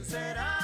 [0.00, 0.58] quién será.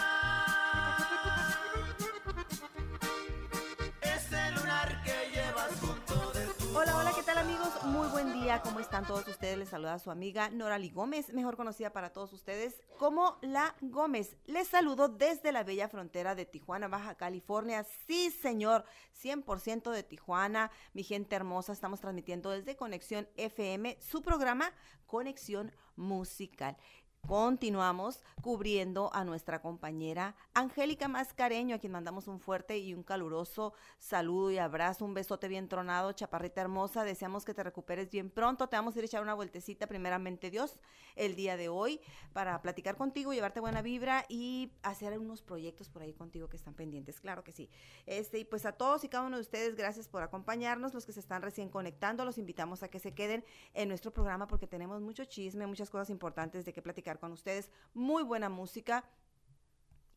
[4.00, 7.68] Ese lunar que llevas junto de tu Hola, hola, ¿qué tal amigos?
[7.84, 9.58] Muy buen día, ¿cómo están todos ustedes?
[9.58, 14.36] Les saluda su amiga Norali Gómez, mejor conocida para todos ustedes como La Gómez.
[14.46, 17.84] Les saludo desde la bella frontera de Tijuana, Baja California.
[18.06, 18.84] Sí, señor,
[19.22, 20.70] 100% de Tijuana.
[20.92, 24.72] Mi gente hermosa, estamos transmitiendo desde Conexión FM, su programa
[25.06, 26.76] Conexión Musical.
[27.26, 33.74] Continuamos cubriendo a nuestra compañera Angélica Mascareño, a quien mandamos un fuerte y un caluroso
[33.98, 37.02] saludo y abrazo, un besote bien tronado, chaparrita hermosa.
[37.02, 38.68] Deseamos que te recuperes bien pronto.
[38.68, 40.78] Te vamos a ir a echar una vueltecita, primeramente Dios,
[41.16, 42.00] el día de hoy,
[42.32, 46.74] para platicar contigo, llevarte buena vibra y hacer unos proyectos por ahí contigo que están
[46.74, 47.20] pendientes.
[47.20, 47.68] Claro que sí.
[48.06, 50.94] Este, y pues a todos y cada uno de ustedes, gracias por acompañarnos.
[50.94, 54.46] Los que se están recién conectando, los invitamos a que se queden en nuestro programa
[54.46, 59.04] porque tenemos mucho chisme, muchas cosas importantes de qué platicar con ustedes, muy buena música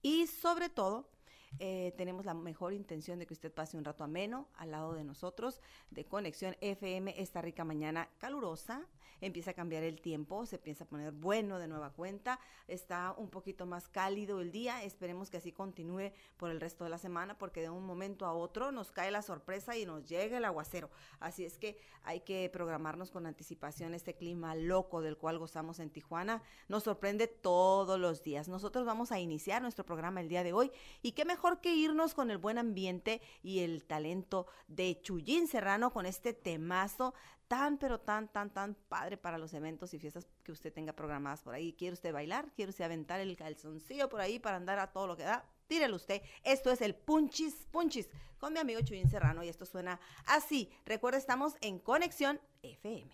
[0.02, 1.10] y sobre todo
[1.58, 5.04] eh, tenemos la mejor intención de que usted pase un rato ameno al lado de
[5.04, 8.88] nosotros de Conexión FM esta rica mañana calurosa.
[9.22, 13.30] Empieza a cambiar el tiempo, se empieza a poner bueno de nueva cuenta, está un
[13.30, 14.84] poquito más cálido el día.
[14.84, 18.34] Esperemos que así continúe por el resto de la semana porque de un momento a
[18.34, 20.90] otro nos cae la sorpresa y nos llega el aguacero.
[21.20, 25.90] Así es que hay que programarnos con anticipación este clima loco del cual gozamos en
[25.90, 26.42] Tijuana.
[26.68, 28.48] Nos sorprende todos los días.
[28.48, 32.14] Nosotros vamos a iniciar nuestro programa el día de hoy y qué mejor que irnos
[32.14, 37.14] con el buen ambiente y el talento de Chuyín Serrano con este temazo
[37.50, 41.42] tan, pero tan, tan, tan padre para los eventos y fiestas que usted tenga programadas
[41.42, 41.74] por ahí.
[41.74, 42.54] ¿Quiere usted bailar?
[42.54, 45.44] ¿Quiere usted aventar el calzoncillo por ahí para andar a todo lo que da?
[45.68, 46.22] Tírelo usted.
[46.44, 50.72] Esto es el Punchis Punchis con mi amigo Chuyín Serrano y esto suena así.
[50.86, 53.12] Recuerda, estamos en Conexión FM.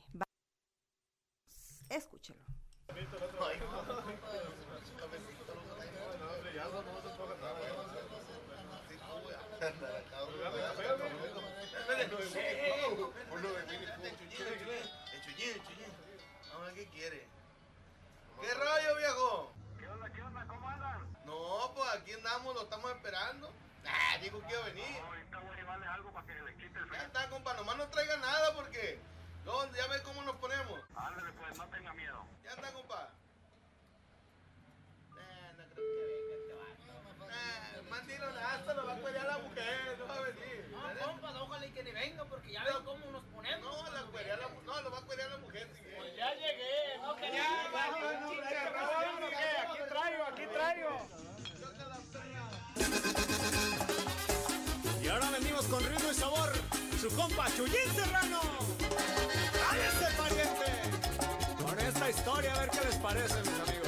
[1.90, 2.40] Escúchelo.
[16.76, 17.26] ¿Qué quiere?
[18.42, 19.54] ¿Qué rollo, viejo?
[19.80, 20.46] ¿Qué onda, qué onda?
[20.48, 21.08] ¿Cómo andan?
[21.26, 23.52] No, pues aquí andamos, lo estamos esperando.
[23.88, 24.98] Ah, dijo que iba a venir.
[25.08, 27.02] Ahorita voy a llevarles algo para que le quite el Ya frío.
[27.04, 29.00] está, compa, nomás no traiga nada porque...
[29.46, 29.78] ¿Dónde?
[29.78, 30.82] Ya ve cómo nos ponemos.
[30.96, 32.26] Ándale, pues, no tenga miedo.
[32.44, 33.10] Ya está, compa.
[35.18, 37.28] Eh, no creo que venga este vato.
[37.28, 40.68] Nada, lo va a cuerear la mujer, no va a venir.
[40.72, 43.62] No, compa, ojalá y que ni venga porque ya veo cómo nos ponemos.
[43.86, 45.70] No, la cuerea la, mu- no, lo va a cuerear la mujer.
[45.76, 45.85] si.
[46.18, 47.44] Ya llegué, no quería
[49.64, 51.08] Aquí traigo, aquí traigo.
[55.04, 56.54] Y ahora venimos con ritmo y sabor,
[57.02, 58.42] su compa Chuyín Serrano.
[59.68, 60.70] ¡Cállese, pariente!
[61.62, 63.85] Con esta historia, a ver qué les parece, mis amigos.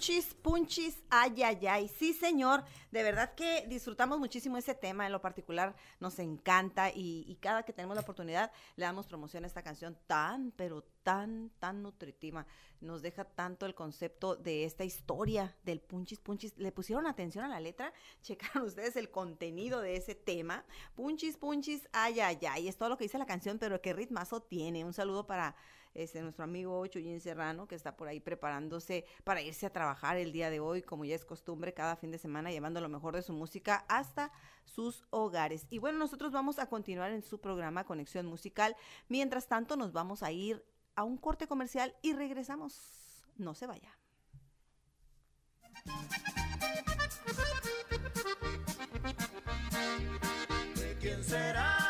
[0.00, 1.90] Punchis, punchis, ay, ay, ay.
[1.98, 2.64] Sí, señor.
[2.90, 5.06] De verdad que disfrutamos muchísimo ese tema.
[5.06, 9.46] En lo particular nos encanta y, cada que tenemos la oportunidad le damos promoción a
[9.46, 12.46] esta canción tan, pero tan, tan nutritiva.
[12.80, 16.56] Nos deja tanto el concepto de esta historia del punchis, punchis.
[16.58, 17.92] ¿Le pusieron atención a la letra?
[18.22, 20.64] Checaron ustedes el contenido de ese tema.
[20.94, 22.68] Punchis, punchis, ay, ay, ay.
[22.68, 24.84] Es todo lo que dice la canción, pero qué ritmazo tiene.
[24.84, 25.54] Un saludo para
[25.94, 30.32] este, nuestro amigo Chuyín Serrano, que está por ahí preparándose para irse a trabajar el
[30.32, 33.22] día de hoy, como ya es costumbre, cada fin de semana, llevando lo mejor de
[33.22, 34.32] su música hasta
[34.64, 35.66] sus hogares.
[35.70, 38.76] Y bueno, nosotros vamos a continuar en su programa Conexión Musical.
[39.08, 40.64] Mientras tanto, nos vamos a ir
[40.94, 43.24] a un corte comercial y regresamos.
[43.36, 43.96] No se vaya.
[50.76, 51.89] ¿De quién será?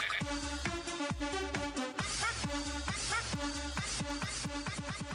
[4.51, 5.10] Ha ha ha!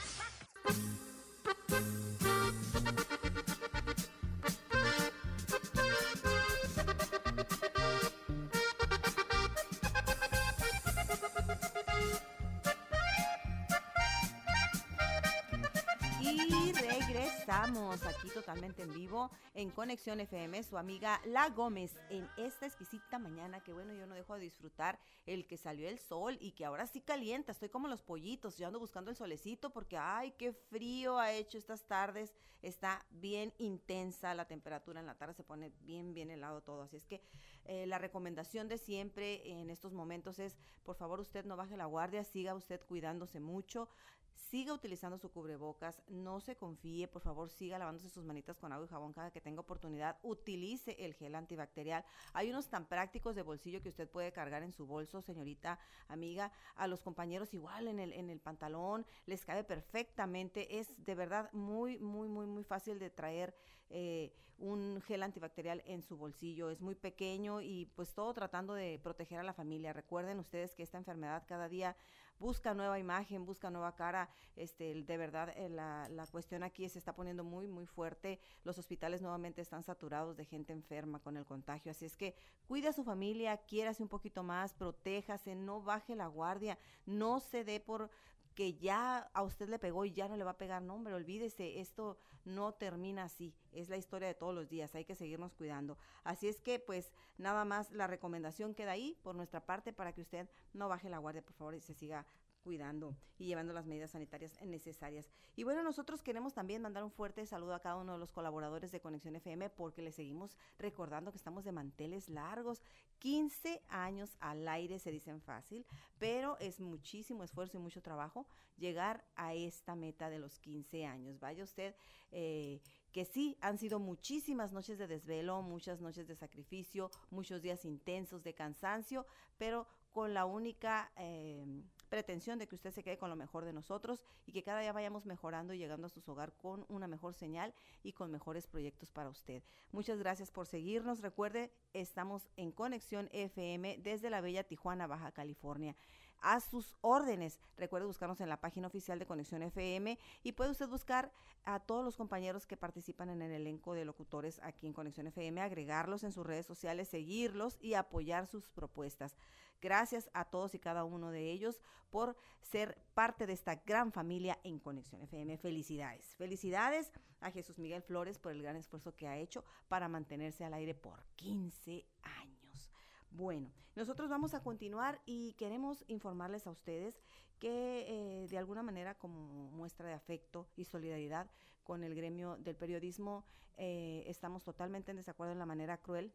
[18.47, 23.73] Totalmente en vivo en Conexión FM, su amiga La Gómez, en esta exquisita mañana que
[23.73, 27.01] bueno, yo no dejo de disfrutar el que salió el sol y que ahora sí
[27.01, 31.33] calienta, estoy como los pollitos, yo ando buscando el solecito porque ay, qué frío ha
[31.33, 32.33] hecho estas tardes,
[32.63, 36.99] está bien intensa la temperatura en la tarde, se pone bien, bien helado todo, así
[36.99, 37.23] es que
[37.65, 41.87] eh, la recomendación de siempre en estos momentos es, por favor, usted no baje la
[41.87, 43.89] guardia, siga usted cuidándose mucho,
[44.37, 48.87] siga utilizando su cubrebocas, no se confíe, por favor, siga lavándose sus manitas con agua
[48.87, 52.05] y jabón cada que tenga oportunidad, utilice el gel antibacterial.
[52.33, 55.79] Hay unos tan prácticos de bolsillo que usted puede cargar en su bolso, señorita
[56.09, 61.15] amiga, a los compañeros igual en el, en el pantalón, les cabe perfectamente, es de
[61.15, 63.55] verdad muy, muy, muy, muy fácil de traer
[63.91, 68.99] eh, un gel antibacterial en su bolsillo, es muy pequeño y pues todo tratando de
[69.03, 69.93] proteger a la familia.
[69.93, 71.97] Recuerden ustedes que esta enfermedad cada día
[72.39, 74.29] busca nueva imagen, busca nueva cara.
[74.57, 78.39] Este, de verdad, eh, la, la cuestión aquí se está poniendo muy, muy fuerte.
[78.65, 81.91] Los hospitales nuevamente están saturados de gente enferma con el contagio.
[81.91, 82.35] Así es que
[82.67, 87.65] cuide a su familia, quiérase un poquito más, protéjase, no baje la guardia, no se
[87.65, 88.11] dé por
[88.57, 91.15] que ya a usted le pegó y ya no le va a pegar, no, hombre,
[91.15, 95.55] olvídese, esto no termina así, es la historia de todos los días, hay que seguirnos
[95.55, 95.99] cuidando.
[96.25, 100.23] Así es que, pues, nada más la recomendación queda ahí por nuestra parte para que
[100.23, 102.27] usted no baje la guardia, por favor, y se siga
[102.67, 105.31] cuidando y llevando las medidas sanitarias necesarias.
[105.55, 108.91] Y bueno, nosotros queremos también mandar un fuerte saludo a cada uno de los colaboradores
[108.91, 112.83] de Conexión FM porque les seguimos recordando que estamos de manteles largos.
[113.21, 115.87] 15 años al aire se dicen fácil,
[116.19, 121.39] pero es muchísimo esfuerzo y mucho trabajo llegar a esta meta de los 15 años.
[121.39, 121.95] Vaya usted,
[122.33, 122.81] eh,
[123.13, 128.43] que sí, han sido muchísimas noches de desvelo, muchas noches de sacrificio, muchos días intensos
[128.43, 129.25] de cansancio,
[129.57, 131.65] pero con la única eh,
[132.09, 134.93] pretensión de que usted se quede con lo mejor de nosotros y que cada día
[134.93, 139.11] vayamos mejorando y llegando a sus hogar con una mejor señal y con mejores proyectos
[139.11, 139.63] para usted.
[139.93, 141.21] Muchas gracias por seguirnos.
[141.21, 145.97] Recuerde, estamos en Conexión FM desde la bella Tijuana, Baja California
[146.41, 147.61] a sus órdenes.
[147.77, 151.33] Recuerde buscarnos en la página oficial de Conexión FM y puede usted buscar
[151.65, 155.61] a todos los compañeros que participan en el elenco de locutores aquí en Conexión FM,
[155.61, 159.37] agregarlos en sus redes sociales, seguirlos y apoyar sus propuestas.
[159.81, 161.81] Gracias a todos y cada uno de ellos
[162.11, 165.59] por ser parte de esta gran familia en Conexión FM.
[165.59, 166.35] Felicidades.
[166.37, 170.75] Felicidades a Jesús Miguel Flores por el gran esfuerzo que ha hecho para mantenerse al
[170.75, 172.91] aire por 15 años.
[173.31, 177.21] Bueno, nosotros vamos a continuar y queremos informarles a ustedes
[177.59, 181.51] que eh, de alguna manera como muestra de afecto y solidaridad
[181.85, 183.45] con el gremio del periodismo
[183.79, 186.33] eh, estamos totalmente en desacuerdo en la manera cruel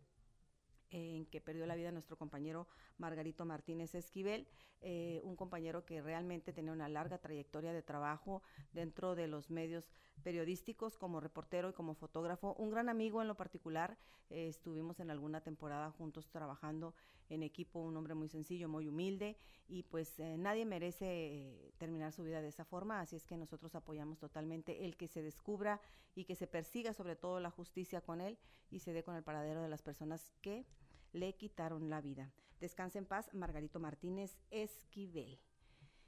[0.92, 2.68] en que perdió la vida nuestro compañero
[2.98, 4.48] Margarito Martínez Esquivel,
[4.82, 8.44] eh, un compañero que realmente tenía una larga trayectoria de trabajo
[8.74, 13.36] dentro de los medios periodísticos como reportero y como fotógrafo, un gran amigo en lo
[13.36, 13.98] particular,
[14.30, 16.94] eh, estuvimos en alguna temporada juntos trabajando
[17.30, 22.12] en equipo, un hombre muy sencillo, muy humilde y pues eh, nadie merece eh, terminar
[22.12, 25.82] su vida de esa forma, así es que nosotros apoyamos totalmente el que se descubra
[26.14, 28.38] y que se persiga sobre todo la justicia con él
[28.70, 30.66] y se dé con el paradero de las personas que
[31.13, 32.32] le quitaron la vida.
[32.60, 35.39] Descanse en paz, Margarito Martínez Esquivel,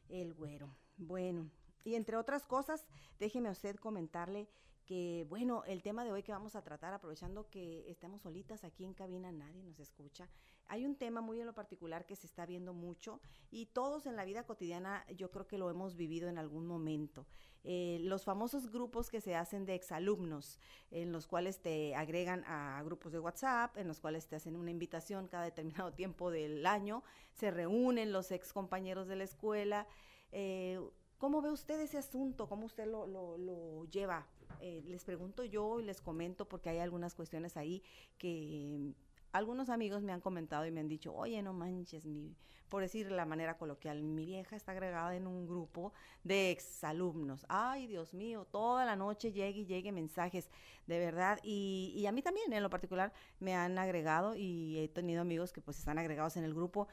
[0.10, 0.75] el güero.
[0.98, 1.50] Bueno,
[1.83, 2.86] y entre otras cosas,
[3.19, 4.48] déjeme usted comentarle
[4.86, 8.86] que, bueno, el tema de hoy que vamos a tratar, aprovechando que estamos solitas aquí
[8.86, 10.29] en cabina, nadie nos escucha,
[10.67, 14.15] hay un tema muy en lo particular que se está viendo mucho y todos en
[14.15, 17.25] la vida cotidiana yo creo que lo hemos vivido en algún momento.
[17.65, 20.60] Eh, los famosos grupos que se hacen de exalumnos,
[20.91, 24.72] en los cuales te agregan a grupos de WhatsApp, en los cuales te hacen una
[24.72, 27.03] invitación cada determinado tiempo del año,
[27.34, 29.88] se reúnen los ex compañeros de la escuela.
[30.32, 30.79] Eh,
[31.17, 32.50] ¿Cómo ve usted ese asunto?
[32.50, 34.27] ¿Cómo usted lo, lo, lleva?
[34.60, 37.82] Eh, les pregunto yo y les comento porque hay algunas cuestiones ahí
[38.17, 38.93] que
[39.34, 42.36] algunos amigos me han comentado y me han dicho, oye, no manches, mi,
[42.70, 45.92] por decir la manera coloquial, mi vieja está agregada en un grupo
[46.24, 47.46] de exalumnos.
[47.50, 50.50] Ay, Dios mío, toda la noche llegue y llegue mensajes,
[50.86, 51.40] de verdad.
[51.44, 55.62] Y, a mí también, en lo particular, me han agregado y he tenido amigos que
[55.62, 56.88] pues están agregados en el grupo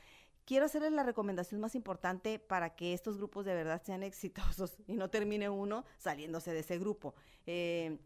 [0.46, 4.96] quiero hacerles la recomendación más importante para que estos grupos de verdad sean exitosos y
[4.96, 7.14] no termine uno saliéndose de ese grupo.
[7.46, 7.98] Eh,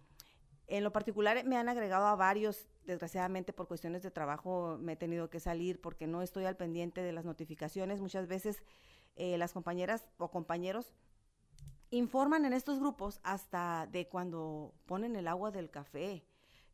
[0.66, 4.97] en lo particular me han agregado a varios, desgraciadamente por cuestiones de trabajo me he
[4.97, 8.00] tenido que salir porque no estoy al pendiente de las notificaciones.
[8.00, 8.62] Muchas veces
[9.16, 10.94] eh, las compañeras o compañeros
[11.90, 16.25] informan en estos grupos hasta de cuando ponen el agua del café,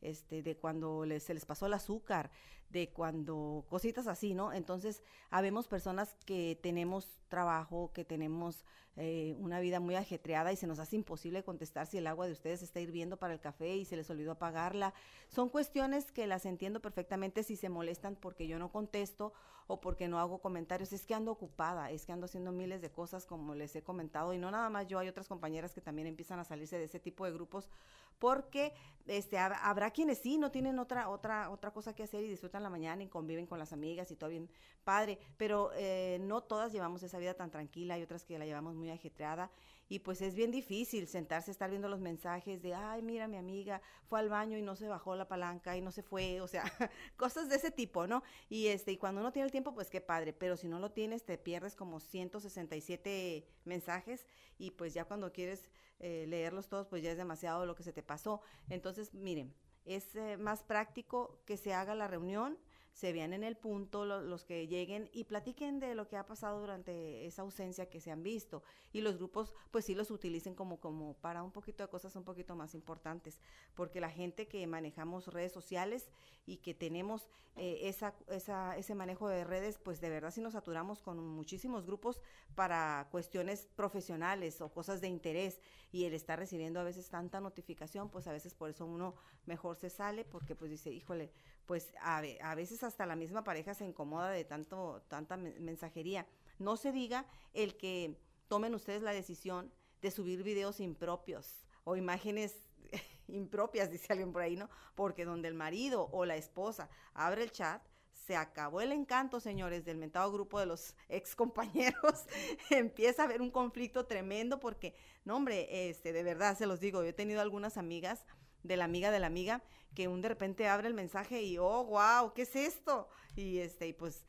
[0.01, 2.31] este, de cuando les, se les pasó el azúcar,
[2.71, 4.53] de cuando cositas así, ¿no?
[4.53, 8.65] Entonces, habemos personas que tenemos trabajo, que tenemos
[8.97, 12.33] eh, una vida muy ajetreada y se nos hace imposible contestar si el agua de
[12.33, 14.95] ustedes está hirviendo para el café y se les olvidó apagarla.
[15.29, 19.33] Son cuestiones que las entiendo perfectamente si se molestan porque yo no contesto
[19.69, 20.93] o porque no hago comentarios.
[20.93, 24.35] Es que ando ocupada, es que ando haciendo miles de cosas como les he comentado
[24.35, 26.99] y no nada más yo, hay otras compañeras que también empiezan a salirse de ese
[26.99, 27.71] tipo de grupos
[28.19, 28.75] porque
[29.07, 32.71] este habrá quienes sí no tienen otra otra otra cosa que hacer y disfrutan la
[32.71, 34.51] mañana y conviven con las amigas y todo bien
[34.85, 38.75] padre, pero eh, no todas llevamos esa vida tan tranquila, hay otras que la llevamos
[38.75, 39.51] muy ajetreada
[39.89, 43.83] y pues es bien difícil sentarse, estar viendo los mensajes de, ay, mira, mi amiga
[44.07, 46.63] fue al baño y no se bajó la palanca y no se fue, o sea,
[47.17, 48.23] cosas de ese tipo, ¿no?
[48.49, 50.93] Y este, y cuando uno tiene el tiempo, pues qué padre, pero si no lo
[50.93, 54.27] tienes, te pierdes como 167 mensajes
[54.59, 57.93] y pues ya cuando quieres eh, leerlos todos, pues ya es demasiado lo que se
[57.93, 58.43] te pasó.
[58.69, 59.53] Entonces, miren,
[59.91, 62.59] es eh, más práctico que se haga la reunión
[63.01, 66.61] se vean en el punto los que lleguen y platiquen de lo que ha pasado
[66.61, 68.63] durante esa ausencia que se han visto.
[68.93, 72.25] Y los grupos pues sí los utilicen como como para un poquito de cosas un
[72.25, 73.41] poquito más importantes
[73.75, 76.11] porque la gente que manejamos redes sociales
[76.45, 77.27] y que tenemos
[77.57, 81.87] eh, esa, esa, ese manejo de redes pues de verdad sí nos saturamos con muchísimos
[81.87, 82.21] grupos
[82.55, 85.63] para cuestiones profesionales o cosas de interés.
[85.91, 89.15] Y el estar recibiendo a veces tanta notificación pues a veces por eso uno
[89.47, 91.33] mejor se sale porque pues dice híjole
[91.71, 92.21] pues a,
[92.57, 96.27] veces hasta la misma pareja se incomoda de tanto, tanta mensajería.
[96.59, 99.73] No se diga el que tomen ustedes la decisión
[100.03, 102.57] de subir videos impropios o imágenes
[103.29, 104.69] impropias, dice alguien por ahí, ¿no?
[104.97, 107.81] Porque donde el marido o la esposa abre el chat,
[108.27, 112.27] se acabó el encanto, señores, del mentado grupo de los ex compañeros.
[112.71, 117.05] Empieza a haber un conflicto tremendo porque, no, hombre, este, de verdad se los digo,
[117.05, 118.27] yo he tenido algunas amigas
[118.65, 119.63] de la amiga de la amiga
[119.95, 123.89] que un de repente abre el mensaje y oh wow qué es esto y este
[123.89, 124.25] y pues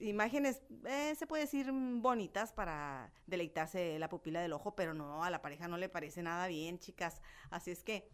[0.00, 5.30] imágenes eh, se puede decir bonitas para deleitarse la pupila del ojo pero no a
[5.30, 8.10] la pareja no le parece nada bien chicas así es que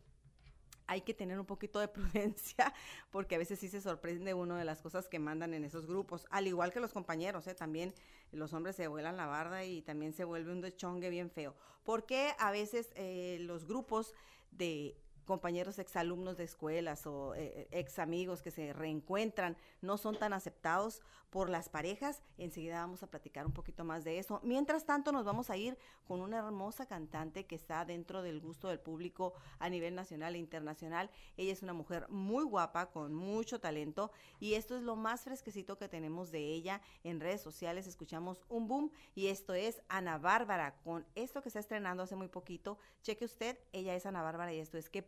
[0.90, 2.74] hay que tener un poquito de prudencia
[3.10, 6.26] porque a veces sí se sorprende uno de las cosas que mandan en esos grupos,
[6.30, 7.54] al igual que los compañeros, ¿eh?
[7.54, 7.94] también
[8.32, 11.54] los hombres se vuelan la barda y también se vuelve un deschongue bien feo.
[11.84, 14.14] Porque a veces eh, los grupos
[14.50, 14.96] de
[15.30, 21.02] compañeros exalumnos de escuelas o eh, ex amigos que se reencuentran no son tan aceptados
[21.30, 22.22] por las parejas.
[22.36, 24.40] Enseguida vamos a platicar un poquito más de eso.
[24.42, 28.68] Mientras tanto, nos vamos a ir con una hermosa cantante que está dentro del gusto
[28.68, 31.10] del público a nivel nacional e internacional.
[31.36, 34.10] Ella es una mujer muy guapa, con mucho talento
[34.40, 37.86] y esto es lo más fresquecito que tenemos de ella en redes sociales.
[37.86, 42.28] Escuchamos un boom y esto es Ana Bárbara con esto que está estrenando hace muy
[42.28, 42.78] poquito.
[43.02, 45.02] Cheque usted, ella es Ana Bárbara y esto es que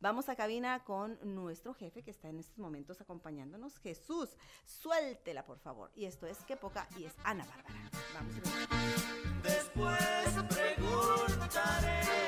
[0.00, 4.36] Vamos a cabina con nuestro jefe que está en estos momentos acompañándonos, Jesús.
[4.64, 5.90] Suéltela, por favor.
[5.94, 7.90] Y esto es Qué Poca y es Ana Bárbara.
[8.14, 8.34] Vamos
[9.42, 9.98] Después
[10.48, 12.27] preguntaré.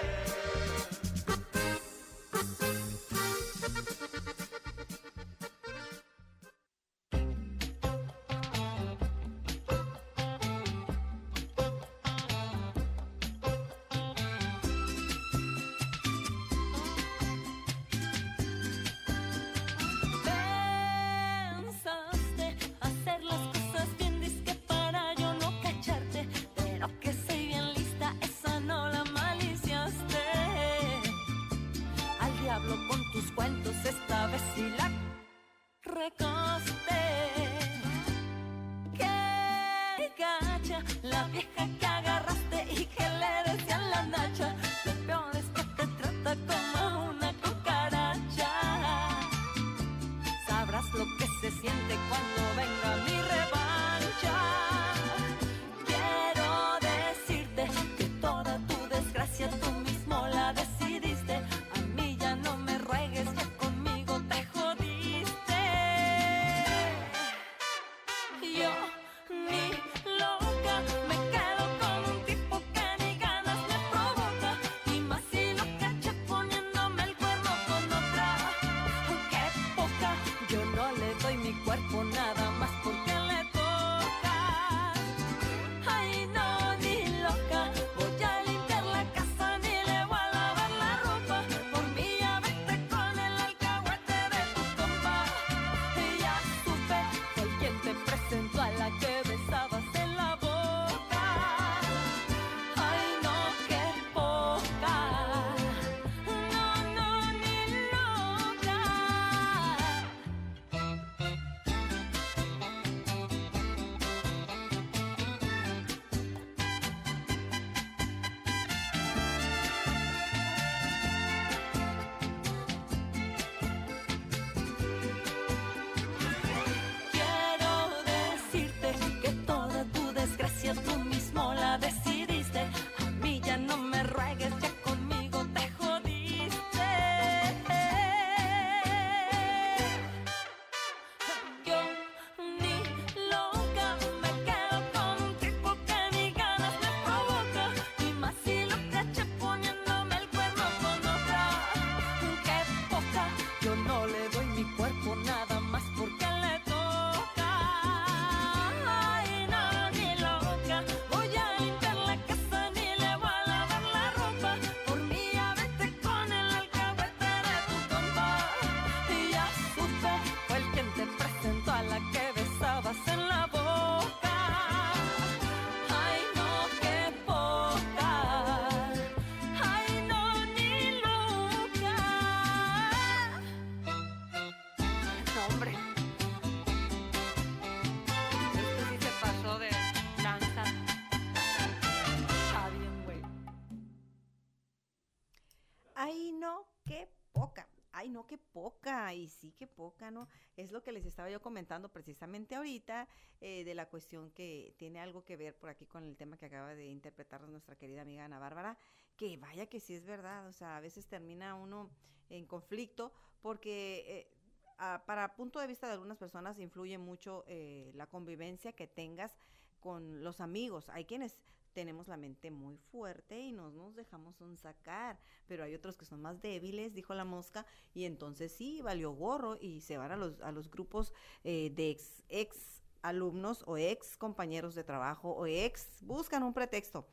[198.11, 199.14] No, qué poca.
[199.14, 200.29] Y sí, qué poca, ¿no?
[200.57, 203.09] Es lo que les estaba yo comentando precisamente ahorita
[203.40, 206.46] eh, de la cuestión que tiene algo que ver por aquí con el tema que
[206.46, 208.77] acaba de interpretar nuestra querida amiga Ana Bárbara.
[209.16, 210.46] Que vaya que sí es verdad.
[210.49, 211.90] O sea, a veces termina uno
[212.29, 214.05] en conflicto porque...
[214.07, 214.37] eh,
[214.79, 219.37] ah, para punto de vista de algunas personas influye mucho eh, la convivencia que tengas
[219.79, 220.88] con los amigos.
[220.88, 221.38] Hay quienes
[221.72, 226.20] tenemos la mente muy fuerte y no nos dejamos sacar, pero hay otros que son
[226.20, 230.40] más débiles, dijo la mosca, y entonces sí, valió gorro y se van a los,
[230.40, 231.12] a los grupos
[231.44, 237.06] eh, de ex, ex alumnos o ex compañeros de trabajo o ex, buscan un pretexto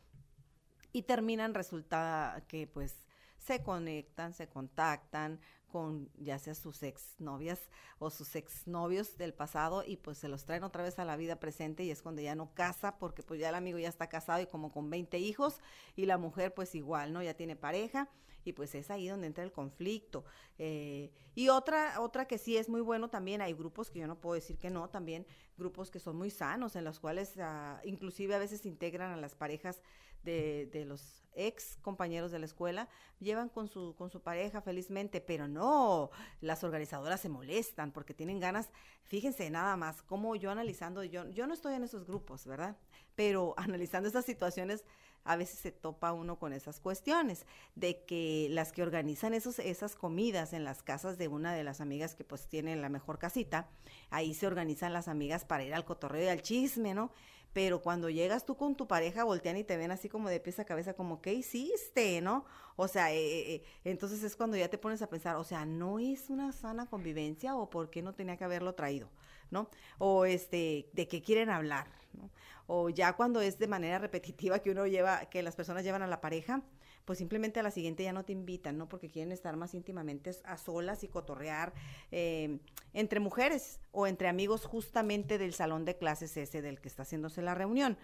[0.92, 3.06] y terminan, resulta que pues
[3.38, 7.60] se conectan, se contactan con ya sea sus exnovias
[8.00, 11.40] o sus exnovios del pasado y pues se los traen otra vez a la vida
[11.40, 14.42] presente y es cuando ya no casa porque pues ya el amigo ya está casado
[14.42, 15.60] y como con 20 hijos
[15.96, 17.22] y la mujer pues igual, ¿no?
[17.22, 18.10] Ya tiene pareja
[18.48, 20.24] y pues es ahí donde entra el conflicto.
[20.58, 24.20] Eh, y otra, otra que sí es muy bueno también, hay grupos que yo no
[24.20, 25.28] puedo decir que no, también
[25.58, 29.36] grupos que son muy sanos, en los cuales ah, inclusive a veces integran a las
[29.36, 29.82] parejas
[30.28, 35.48] de, los ex compañeros de la escuela, llevan con su, con su pareja felizmente, pero
[35.48, 36.10] no,
[36.42, 38.70] las organizadoras se molestan porque tienen ganas,
[39.04, 42.76] fíjense nada más, como yo analizando, yo, yo no estoy en esos grupos, ¿verdad?
[43.16, 44.84] Pero analizando esas situaciones,
[45.24, 49.96] a veces se topa uno con esas cuestiones, de que las que organizan esos, esas
[49.96, 53.70] comidas en las casas de una de las amigas que pues tiene la mejor casita,
[54.10, 57.12] ahí se organizan las amigas para ir al cotorreo y al chisme, ¿no?
[57.54, 60.60] Pero cuando llegas tú con tu pareja, voltean y te ven así como de pies
[60.60, 62.46] a cabeza, como, ¿qué hiciste, no?
[62.76, 66.00] O sea, eh, eh, entonces es cuando ya te pones a pensar, o sea, ¿no
[66.00, 69.10] es una sana convivencia o por qué no tenía que haberlo traído,
[69.50, 69.70] no?
[69.98, 72.30] O este, ¿de qué quieren hablar, no?
[72.68, 76.08] O ya cuando es de manera repetitiva que uno lleva, que las personas llevan a
[76.08, 76.62] la pareja,
[77.08, 78.90] pues simplemente a la siguiente ya no te invitan, ¿no?
[78.90, 81.74] Porque quieren estar más íntimamente a solas y cotorrear
[82.12, 82.60] eh,
[82.94, 87.42] entre mujeres o entre amigos justamente del salón de clases ese del que está haciéndose
[87.42, 87.98] la reunión.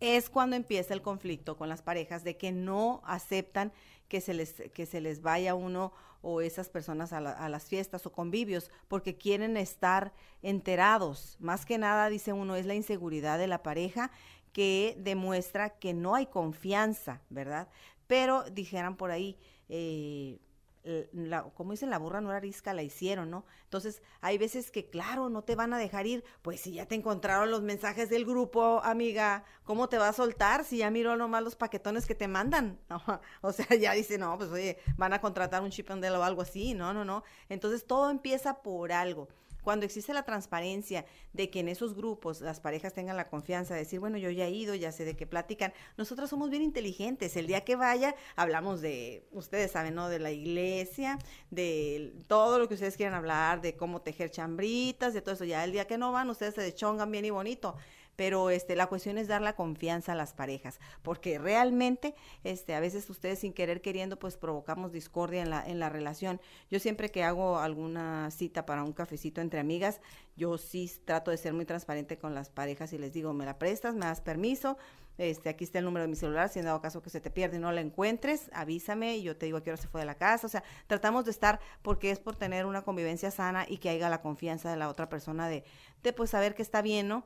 [0.00, 3.72] Es cuando empieza el conflicto con las parejas de que no aceptan
[4.08, 7.66] que se les, que se les vaya uno o esas personas a, la- a las
[7.66, 11.36] fiestas o convivios porque quieren estar enterados.
[11.38, 14.10] Más que nada, dice uno, es la inseguridad de la pareja
[14.54, 17.68] que demuestra que no hay confianza, ¿verdad?
[18.06, 19.36] Pero dijeran por ahí,
[19.68, 20.38] eh,
[21.54, 23.46] como dicen, la burra no era arisca, la hicieron, ¿no?
[23.64, 26.94] Entonces, hay veces que, claro, no te van a dejar ir, pues si ya te
[26.94, 31.42] encontraron los mensajes del grupo, amiga, ¿cómo te va a soltar si ya miró nomás
[31.42, 32.78] los paquetones que te mandan?
[32.90, 36.22] Ajá, O sea, ya dice, no, pues oye, van a contratar un chip and o
[36.22, 37.24] algo así, no, no, no.
[37.48, 39.28] Entonces, todo empieza por algo.
[39.64, 43.80] Cuando existe la transparencia de que en esos grupos las parejas tengan la confianza de
[43.80, 47.36] decir, bueno, yo ya he ido, ya sé de qué platican, nosotros somos bien inteligentes.
[47.36, 50.08] El día que vaya, hablamos de, ustedes saben, ¿no?
[50.08, 51.18] De la iglesia,
[51.50, 55.44] de todo lo que ustedes quieran hablar, de cómo tejer chambritas, de todo eso.
[55.44, 57.76] Ya el día que no van, ustedes se deschongan bien y bonito.
[58.16, 62.80] Pero este, la cuestión es dar la confianza a las parejas, porque realmente este, a
[62.80, 66.40] veces ustedes sin querer queriendo pues provocamos discordia en la, en la relación.
[66.70, 70.00] Yo siempre que hago alguna cita para un cafecito entre amigas,
[70.36, 73.58] yo sí trato de ser muy transparente con las parejas y les digo, me la
[73.58, 74.76] prestas, me das permiso,
[75.16, 77.30] este, aquí está el número de mi celular, si en dado caso que se te
[77.30, 80.00] pierde y no la encuentres, avísame y yo te digo a qué hora se fue
[80.00, 80.46] de la casa.
[80.46, 84.08] O sea, tratamos de estar porque es por tener una convivencia sana y que haya
[84.08, 85.64] la confianza de la otra persona de,
[86.02, 87.24] de pues saber que está bien, ¿no?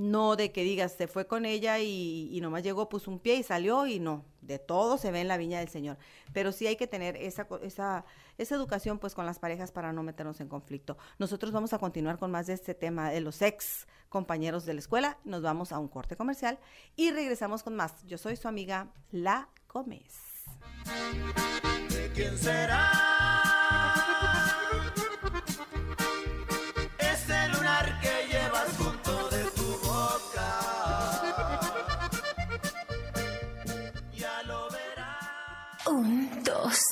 [0.00, 3.42] No de que digas, se fue con ella y, nomás llegó, puso un pie y
[3.42, 5.98] salió y no, de todo se ve en la viña del Señor.
[6.32, 8.06] Pero sí hay que tener esa, esa,
[8.38, 10.96] esa educación pues con las parejas para no meternos en conflicto.
[11.18, 14.80] Nosotros vamos a continuar con más de este tema de los ex compañeros de la
[14.80, 15.18] escuela.
[15.24, 16.58] Nos vamos a un corte comercial
[16.96, 18.02] y regresamos con más.
[18.06, 20.46] Yo soy su amiga La Gómez.
[21.90, 23.39] ¿De quién será?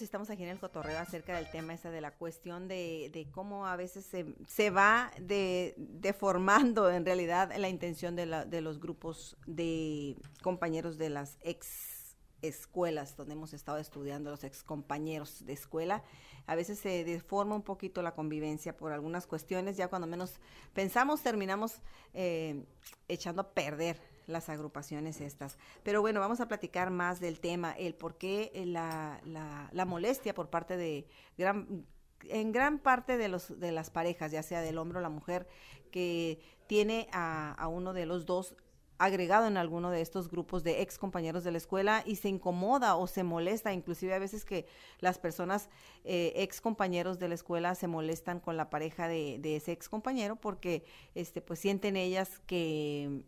[0.00, 3.30] Y estamos aquí en el cotorreo acerca del tema ese de la cuestión de, de
[3.30, 8.60] cómo a veces se, se va de, deformando en realidad la intención de, la- de
[8.60, 15.44] los grupos de compañeros de las ex escuelas donde hemos estado estudiando, los ex compañeros
[15.44, 16.04] de escuela.
[16.46, 20.38] A veces se deforma un poquito la convivencia por algunas cuestiones, ya cuando menos
[20.72, 21.80] pensamos terminamos
[22.14, 22.64] eh,
[23.08, 25.58] echando a perder las agrupaciones estas.
[25.82, 29.84] Pero bueno, vamos a platicar más del tema, el por qué eh, la, la, la
[29.84, 31.84] molestia por parte de gran
[32.28, 35.46] en gran parte de los de las parejas, ya sea del hombre o la mujer,
[35.90, 38.54] que tiene a, uno de los dos
[38.98, 42.96] agregado en alguno de estos grupos de ex compañeros de la escuela y se incomoda
[42.96, 44.66] o se molesta, inclusive a veces que
[44.98, 45.70] las personas
[46.04, 49.88] eh, ex compañeros de la escuela se molestan con la pareja de, de ese ex
[49.88, 53.22] compañero porque este pues sienten ellas que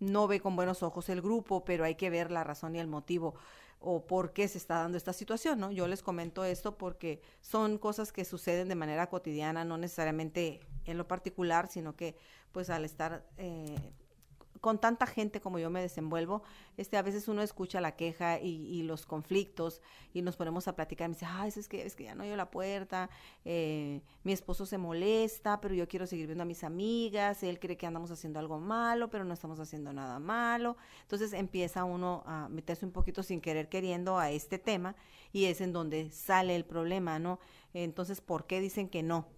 [0.00, 2.86] no ve con buenos ojos el grupo, pero hay que ver la razón y el
[2.86, 3.34] motivo
[3.80, 5.70] o por qué se está dando esta situación, ¿no?
[5.70, 10.96] Yo les comento esto porque son cosas que suceden de manera cotidiana, no necesariamente en
[10.96, 12.16] lo particular, sino que
[12.52, 13.76] pues al estar eh,
[14.64, 16.42] con tanta gente como yo me desenvuelvo,
[16.78, 19.82] este, a veces uno escucha la queja y, y los conflictos
[20.14, 21.06] y nos ponemos a platicar.
[21.06, 23.10] Me dice, ay, es que, es que ya no oyo la puerta,
[23.44, 27.76] eh, mi esposo se molesta, pero yo quiero seguir viendo a mis amigas, él cree
[27.76, 30.78] que andamos haciendo algo malo, pero no estamos haciendo nada malo.
[31.02, 34.96] Entonces empieza uno a meterse un poquito sin querer queriendo a este tema
[35.30, 37.38] y es en donde sale el problema, ¿no?
[37.74, 39.28] Entonces, ¿por qué dicen que no?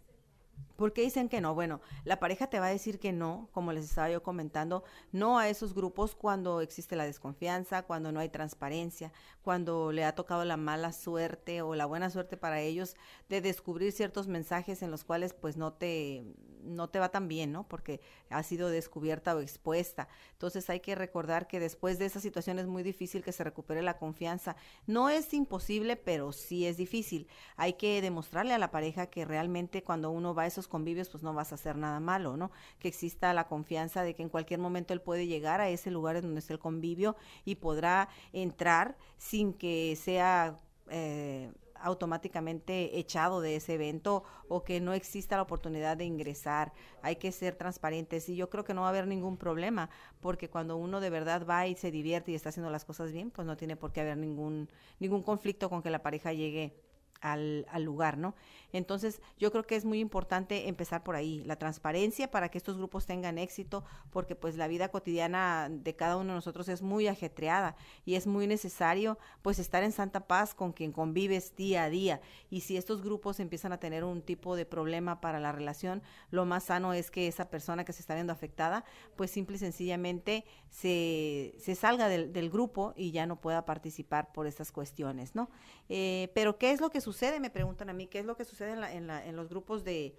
[0.77, 1.55] ¿Por qué dicen que no?
[1.55, 5.39] Bueno, la pareja te va a decir que no, como les estaba yo comentando, no
[5.39, 10.45] a esos grupos cuando existe la desconfianza, cuando no hay transparencia, cuando le ha tocado
[10.45, 12.95] la mala suerte o la buena suerte para ellos
[13.31, 16.25] de descubrir ciertos mensajes en los cuales pues no te
[16.67, 17.67] no te va tan bien, ¿no?
[17.67, 18.01] Porque
[18.31, 20.09] ha sido descubierta o expuesta.
[20.33, 23.83] Entonces hay que recordar que después de esa situación es muy difícil que se recupere
[23.83, 24.57] la confianza.
[24.87, 27.29] No es imposible, pero sí es difícil.
[27.57, 31.23] Hay que demostrarle a la pareja que realmente cuando uno va a esos convivios, pues
[31.23, 32.51] no vas a hacer nada malo, ¿no?
[32.79, 36.17] Que exista la confianza de que en cualquier momento él puede llegar a ese lugar
[36.17, 40.57] en donde está el convivio y podrá entrar sin que sea...
[40.89, 41.51] Eh,
[41.83, 46.73] automáticamente echado de ese evento o que no exista la oportunidad de ingresar.
[47.03, 50.49] Hay que ser transparentes y yo creo que no va a haber ningún problema porque
[50.49, 53.47] cuando uno de verdad va y se divierte y está haciendo las cosas bien, pues
[53.47, 56.86] no tiene por qué haber ningún, ningún conflicto con que la pareja llegue
[57.33, 58.35] al, lugar, ¿no?
[58.73, 62.77] Entonces, yo creo que es muy importante empezar por ahí, la transparencia para que estos
[62.77, 67.09] grupos tengan éxito, porque pues la vida cotidiana de cada uno de nosotros es muy
[67.09, 71.91] ajetreada y es muy necesario pues estar en santa paz con quien convives día a
[71.91, 72.21] día.
[72.51, 76.45] Y si estos grupos empiezan a tener un tipo de problema para la relación, lo
[76.45, 78.85] más sano es que esa persona que se está viendo afectada,
[79.17, 84.33] pues simple y sencillamente se, se salga del, del grupo y ya no pueda participar
[84.33, 85.49] por estas cuestiones, ¿no?
[85.89, 87.16] Eh, pero ¿qué es lo que sucede?
[87.41, 90.15] Me preguntan a mí, ¿qué es lo que sucede en, los grupos de,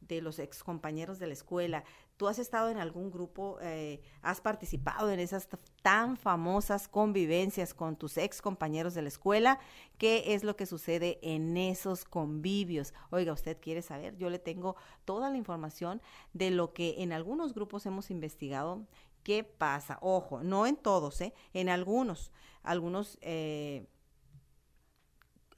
[0.00, 1.84] de los ex compañeros de la escuela?
[2.16, 5.46] ¿Tú has estado en algún grupo, eh, has participado en esas
[5.82, 9.60] tan famosas convivencias con tus ex compañeros de la escuela?
[9.98, 12.94] ¿Qué es lo que sucede en esos convivios?
[13.10, 16.00] Oiga, usted quiere saber, yo le tengo toda la información
[16.32, 18.86] de lo que en algunos grupos hemos investigado.
[19.22, 19.98] ¿Qué pasa?
[20.00, 21.34] Ojo, no en todos, ¿eh?
[21.52, 22.32] En algunos,
[22.62, 23.18] algunos...
[23.20, 23.86] Eh,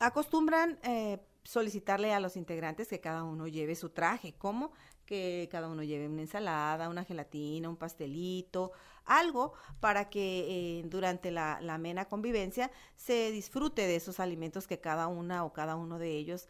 [0.00, 4.72] acostumbran eh, solicitarle a los integrantes que cada uno lleve su traje, como
[5.06, 8.72] que cada uno lleve una ensalada, una gelatina, un pastelito,
[9.04, 14.80] algo para que eh, durante la, la amena convivencia se disfrute de esos alimentos que
[14.80, 16.48] cada una o cada uno de ellos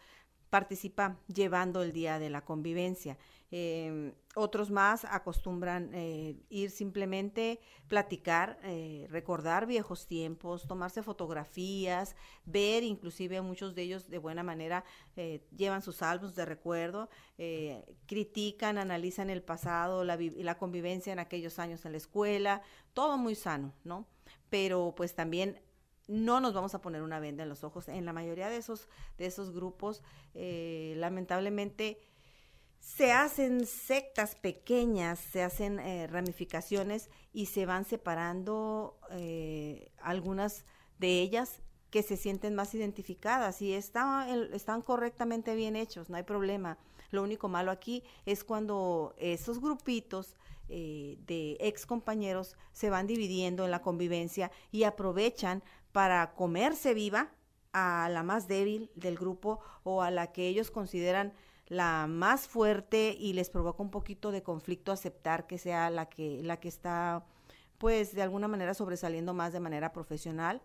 [0.51, 3.17] participa llevando el día de la convivencia.
[3.53, 7.59] Eh, otros más acostumbran eh, ir simplemente
[7.89, 14.85] platicar, eh, recordar viejos tiempos, tomarse fotografías, ver, inclusive muchos de ellos de buena manera
[15.57, 17.11] llevan sus álbumes de recuerdo,
[18.07, 22.63] critican, analizan el pasado, la, la convivencia en aquellos años en la escuela,
[22.95, 24.07] todo muy sano, ¿no?
[24.49, 25.61] Pero pues también
[26.09, 27.89] no nos vamos a poner una venda en los ojos.
[27.89, 30.03] En la mayoría de esos, de esos grupos,
[30.35, 31.99] eh, lamentablemente,
[32.81, 40.65] se hacen sectas pequeñas, se hacen eh, ramificaciones y se van separando eh, algunas
[40.99, 46.23] de ellas que se sienten más identificadas y está, están correctamente bien hechos, no hay
[46.23, 46.79] problema.
[47.11, 50.37] Lo único malo aquí es cuando esos grupitos
[50.69, 57.31] eh, de ex compañeros se van dividiendo en la convivencia y aprovechan para comerse viva
[57.73, 61.33] a la más débil del grupo o a la que ellos consideran
[61.67, 66.43] la más fuerte y les provoca un poquito de conflicto aceptar que sea la que
[66.43, 67.25] la que está
[67.79, 70.61] pues de alguna manera sobresaliendo más de manera profesional.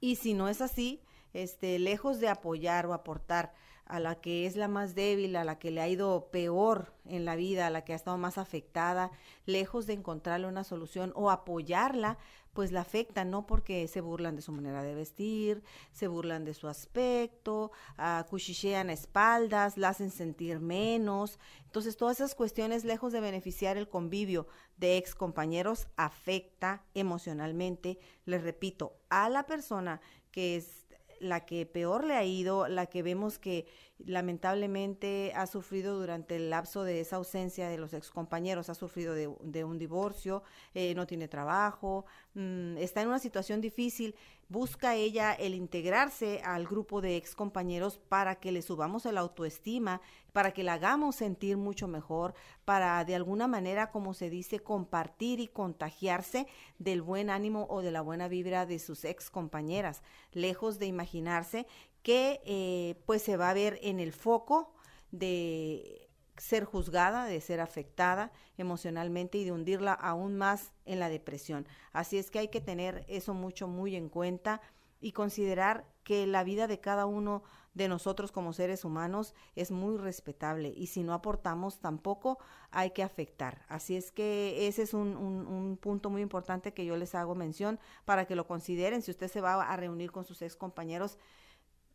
[0.00, 3.52] Y si no es así este lejos de apoyar o aportar
[3.86, 7.24] a la que es la más débil, a la que le ha ido peor en
[7.24, 9.10] la vida, a la que ha estado más afectada,
[9.46, 12.18] lejos de encontrarle una solución o apoyarla,
[12.52, 15.62] pues la afectan, no porque se burlan de su manera de vestir,
[15.92, 21.38] se burlan de su aspecto, uh, cuchichean espaldas, la hacen sentir menos.
[21.64, 28.42] Entonces, todas esas cuestiones, lejos de beneficiar el convivio de ex compañeros, afecta emocionalmente, les
[28.42, 30.00] repito, a la persona
[30.32, 30.86] que es
[31.20, 33.66] la que peor le ha ido, la que vemos que
[33.98, 39.64] lamentablemente ha sufrido durante el lapso de esa ausencia de los excompañeros, ha sufrido de,
[39.64, 40.42] un divorcio,
[40.74, 44.14] eh, no tiene trabajo, mmm, está en una situación difícil,
[44.50, 50.52] busca ella el integrarse al grupo de excompañeros para que le subamos el autoestima, para
[50.52, 52.34] que la hagamos sentir mucho mejor,
[52.64, 57.92] para de alguna manera, como se dice, compartir y contagiarse del buen ánimo o de
[57.92, 61.66] la buena vibra de sus ex compañeras, lejos de imaginarse
[62.02, 64.74] que eh, pues se va a ver en el foco
[65.12, 66.09] de
[66.40, 71.68] ser juzgada, de ser afectada emocionalmente y de hundirla aún más en la depresión.
[71.92, 74.62] Así es que hay que tener eso mucho, muy en cuenta
[75.00, 77.42] y considerar que la vida de cada uno
[77.74, 82.38] de nosotros como seres humanos es muy respetable y si no aportamos tampoco
[82.70, 83.64] hay que afectar.
[83.68, 87.34] Así es que ese es un, un, un, punto muy importante que yo les hago
[87.34, 89.02] mención para que lo consideren.
[89.02, 91.18] Si usted se va a reunir con sus ex compañeros,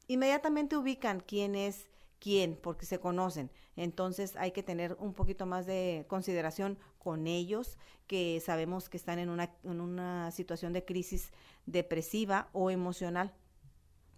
[0.08, 1.90] inmediatamente ubican quién es
[2.26, 3.52] quién, porque se conocen.
[3.76, 9.20] Entonces hay que tener un poquito más de consideración con ellos, que sabemos que están
[9.20, 11.32] en una, en una situación de crisis
[11.68, 13.32] depresiva o emocional.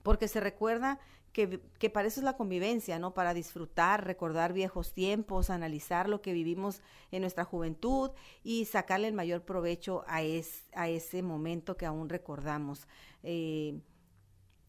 [0.04, 1.02] Porque se recuerda
[1.34, 3.14] que, que, para eso es la convivencia, ¿no?
[3.14, 9.16] Para disfrutar, recordar viejos tiempos, analizar lo que vivimos en nuestra juventud y sacarle el
[9.16, 12.88] mayor provecho a, es, a ese momento que aún recordamos.
[13.22, 13.82] Eh,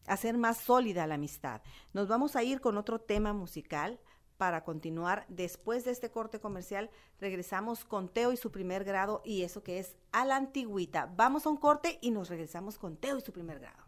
[0.07, 1.61] hacer más sólida la amistad.
[1.93, 3.99] Nos vamos a ir con otro tema musical
[4.37, 5.25] para continuar.
[5.27, 9.79] Después de este corte comercial, regresamos con Teo y su primer grado y eso que
[9.79, 11.11] es a la antigüita.
[11.15, 13.83] Vamos a un corte y nos regresamos con Teo y su primer grado.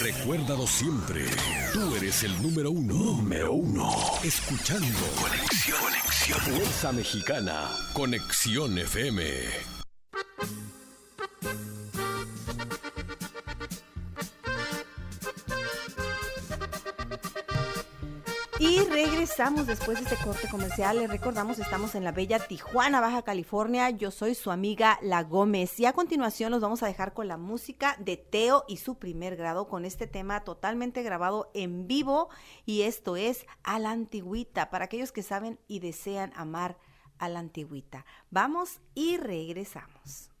[0.00, 1.26] Recuérdalo siempre.
[1.72, 2.94] Tú eres el número uno.
[2.94, 3.90] Número uno.
[4.22, 4.86] Escuchando.
[5.20, 5.80] Conexión.
[5.80, 6.40] Conexión.
[6.40, 7.70] Fuerza Mexicana.
[7.92, 9.73] Conexión FM.
[19.24, 20.98] Regresamos después de este corte comercial.
[20.98, 23.88] Les recordamos, estamos en la bella Tijuana, Baja California.
[23.88, 25.80] Yo soy su amiga La Gómez.
[25.80, 29.36] Y a continuación los vamos a dejar con la música de Teo y su primer
[29.36, 32.28] grado con este tema totalmente grabado en vivo.
[32.66, 36.76] Y esto es A la Antigüita, para aquellos que saben y desean amar
[37.16, 38.04] a la Antigüita.
[38.28, 40.33] Vamos y regresamos.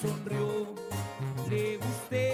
[0.00, 0.74] Sonrió.
[1.50, 2.27] Le gusté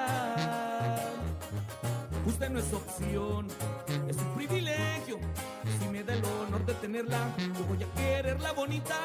[2.26, 3.48] Usted no es opción,
[4.08, 5.19] es un privilegio.
[5.80, 8.95] Si me da el honor de tenerla, yo voy a quererla bonita.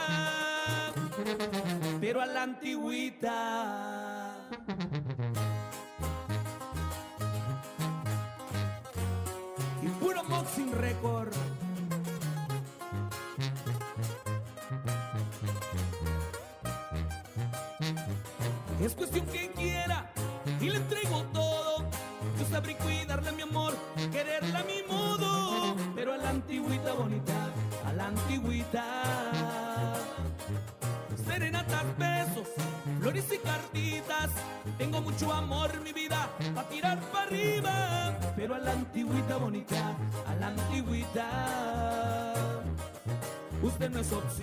[2.00, 3.49] Pero a la antigüita.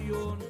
[0.10, 0.47] Es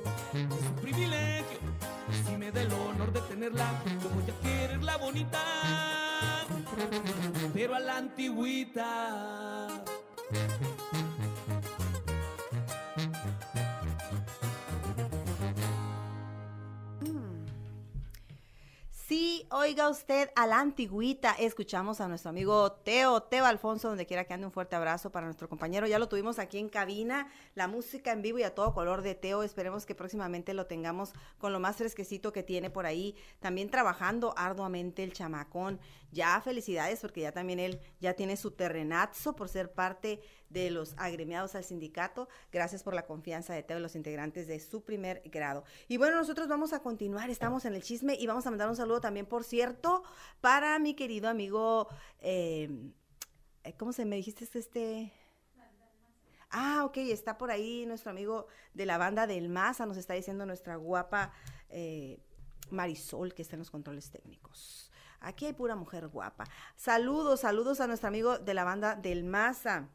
[19.49, 21.31] oiga usted a la antigüita.
[21.33, 25.25] Escuchamos a nuestro amigo Teo, Teo Alfonso, donde quiera que ande un fuerte abrazo para
[25.25, 25.87] nuestro compañero.
[25.87, 29.15] Ya lo tuvimos aquí en cabina, la música en vivo y a todo color de
[29.15, 29.43] Teo.
[29.43, 33.15] Esperemos que próximamente lo tengamos con lo más fresquecito que tiene por ahí.
[33.39, 35.79] También trabajando arduamente el chamacón.
[36.11, 40.93] Ya felicidades porque ya también él ya tiene su terrenazo por ser parte de los
[40.97, 42.29] agremiados al sindicato.
[42.51, 45.63] Gracias por la confianza de y los integrantes de su primer grado.
[45.87, 48.75] Y bueno, nosotros vamos a continuar, estamos en el chisme y vamos a mandar un
[48.75, 50.03] saludo también, por cierto,
[50.41, 51.87] para mi querido amigo,
[52.19, 52.91] eh,
[53.77, 55.11] ¿cómo se me dijiste este?
[56.49, 60.45] Ah, ok, está por ahí nuestro amigo de la banda del Maza, nos está diciendo
[60.45, 61.33] nuestra guapa
[61.69, 62.19] eh,
[62.69, 64.91] Marisol, que está en los controles técnicos.
[65.19, 66.45] Aquí hay pura mujer guapa.
[66.75, 69.89] Saludos, saludos a nuestro amigo de la banda del Maza.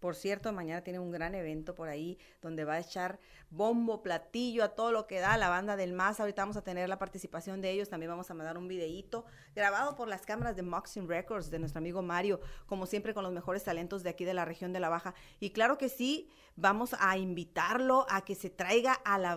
[0.00, 3.18] Por cierto, mañana tiene un gran evento por ahí donde va a echar
[3.50, 6.22] bombo, platillo, a todo lo que da la banda del Maza.
[6.22, 7.88] Ahorita vamos a tener la participación de ellos.
[7.88, 9.24] También vamos a mandar un videíto
[9.56, 13.32] grabado por las cámaras de Moxing Records de nuestro amigo Mario, como siempre con los
[13.32, 15.14] mejores talentos de aquí de la región de La Baja.
[15.40, 19.34] Y claro que sí, vamos a invitarlo a que se traiga a la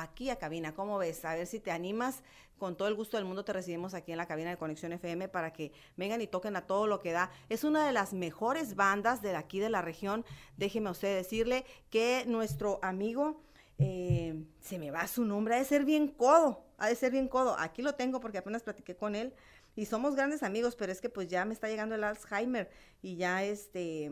[0.00, 0.74] aquí a cabina.
[0.74, 1.24] ¿Cómo ves?
[1.24, 2.22] A ver si te animas.
[2.58, 5.28] Con todo el gusto del mundo te recibimos aquí en la cabina de Conexión FM
[5.28, 7.30] para que vengan y toquen a todo lo que da.
[7.48, 10.24] Es una de las mejores bandas de aquí de la región.
[10.56, 13.42] Déjeme usted decirle que nuestro amigo,
[13.78, 17.26] eh, se me va su nombre, ha de ser bien codo, ha de ser bien
[17.26, 17.56] codo.
[17.58, 19.34] Aquí lo tengo porque apenas platiqué con él
[19.74, 22.70] y somos grandes amigos, pero es que pues ya me está llegando el Alzheimer
[23.02, 24.08] y ya este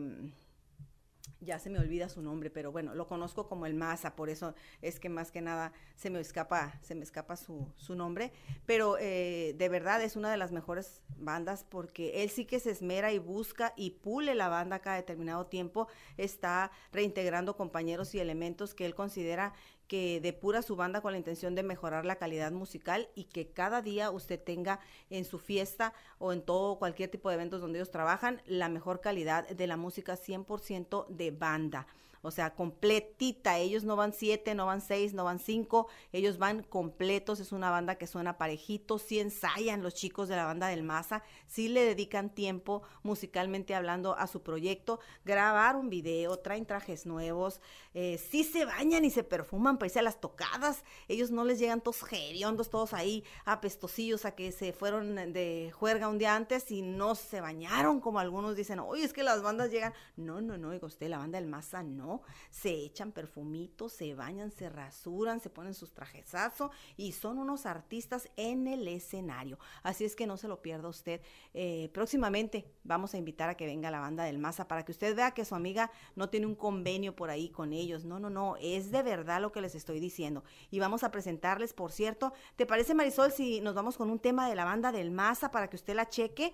[1.41, 4.55] ya se me olvida su nombre, pero bueno, lo conozco como el Maza, por eso
[4.81, 8.31] es que más que nada se me escapa, se me escapa su, su nombre,
[8.65, 12.71] pero eh, de verdad es una de las mejores bandas porque él sí que se
[12.71, 15.87] esmera y busca y pule la banda cada determinado tiempo,
[16.17, 19.53] está reintegrando compañeros y elementos que él considera
[19.91, 23.81] que depura su banda con la intención de mejorar la calidad musical y que cada
[23.81, 24.79] día usted tenga
[25.09, 29.01] en su fiesta o en todo cualquier tipo de eventos donde ellos trabajan la mejor
[29.01, 31.87] calidad de la música 100% de banda.
[32.21, 33.57] O sea, completita.
[33.57, 35.87] Ellos no van siete, no van seis, no van cinco.
[36.11, 37.39] Ellos van completos.
[37.39, 38.99] Es una banda que suena parejito.
[38.99, 41.23] Sí ensayan los chicos de la banda del Maza.
[41.47, 44.99] Sí le dedican tiempo musicalmente hablando a su proyecto.
[45.25, 47.59] Grabar un video, traen trajes nuevos.
[47.93, 50.83] Eh, sí se bañan y se perfuman para irse a las tocadas.
[51.07, 56.07] Ellos no les llegan todos geriondos, todos ahí apestosillos a que se fueron de juerga
[56.07, 58.79] un día antes y no se bañaron como algunos dicen.
[58.79, 59.93] Oye, es que las bandas llegan.
[60.15, 62.10] No, no, no, digo usted, la banda del Maza no
[62.49, 68.29] se echan perfumitos, se bañan, se rasuran, se ponen sus trajesazos y son unos artistas
[68.35, 69.57] en el escenario.
[69.83, 71.21] Así es que no se lo pierda usted.
[71.53, 75.15] Eh, próximamente vamos a invitar a que venga la banda del Maza para que usted
[75.15, 78.05] vea que su amiga no tiene un convenio por ahí con ellos.
[78.05, 80.43] No, no, no, es de verdad lo que les estoy diciendo.
[80.69, 84.49] Y vamos a presentarles, por cierto, ¿te parece Marisol si nos vamos con un tema
[84.49, 86.53] de la banda del Maza para que usted la cheque?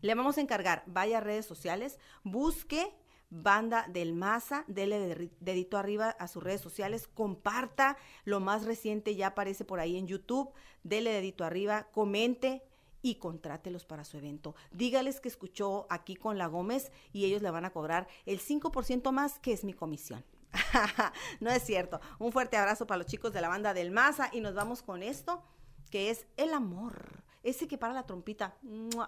[0.00, 2.94] Le vamos a encargar, vaya a redes sociales, busque
[3.30, 9.14] Banda del Maza, dele de- dedito arriba a sus redes sociales, comparta, lo más reciente
[9.16, 10.50] ya aparece por ahí en YouTube,
[10.82, 12.62] dele dedito arriba, comente
[13.02, 14.54] y contrátelos para su evento.
[14.72, 19.12] Dígales que escuchó aquí con la Gómez y ellos le van a cobrar el 5%
[19.12, 20.24] más que es mi comisión.
[21.40, 22.00] no es cierto.
[22.18, 25.02] Un fuerte abrazo para los chicos de la banda del Maza y nos vamos con
[25.02, 25.42] esto
[25.90, 27.22] que es el amor.
[27.42, 28.56] Ese que para la trompita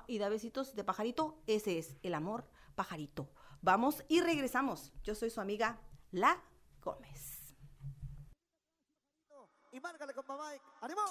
[0.07, 2.45] y da besitos de pajarito, ese es el amor
[2.75, 3.29] pajarito.
[3.63, 4.91] Vamos y regresamos.
[5.03, 5.79] Yo soy su amiga
[6.13, 6.43] La
[6.83, 7.55] Gómez.
[9.73, 10.65] Y márcale, compa Mike.
[10.81, 11.03] ¡Ánimo!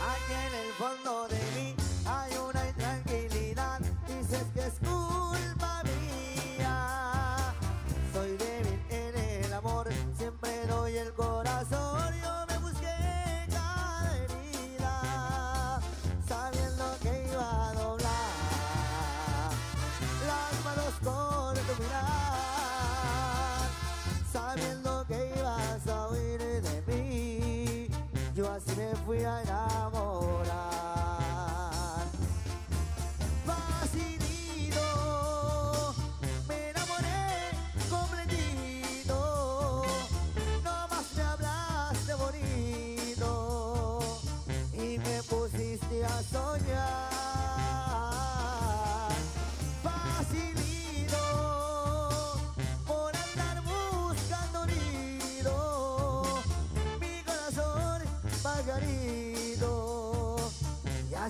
[0.00, 1.83] Aquí en el fondo de mí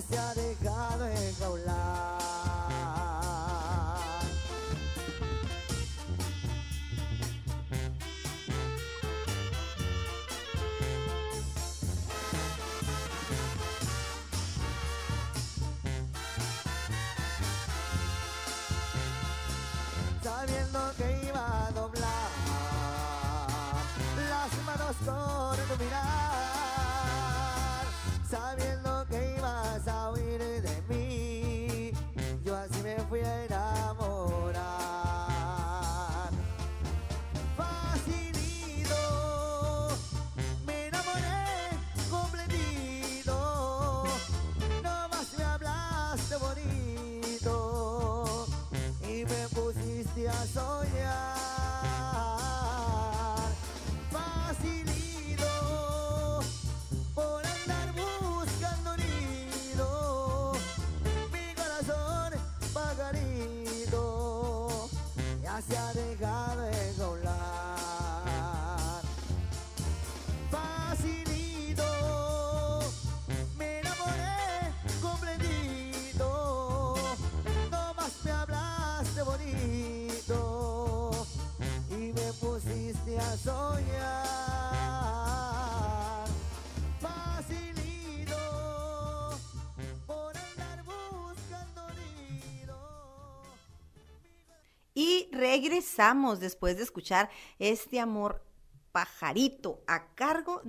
[0.03, 1.74] ဆရာတွေကားတွေကောလာ
[95.45, 97.29] regresamos después de escuchar
[97.59, 98.43] este amor
[98.91, 99.83] Pajarito,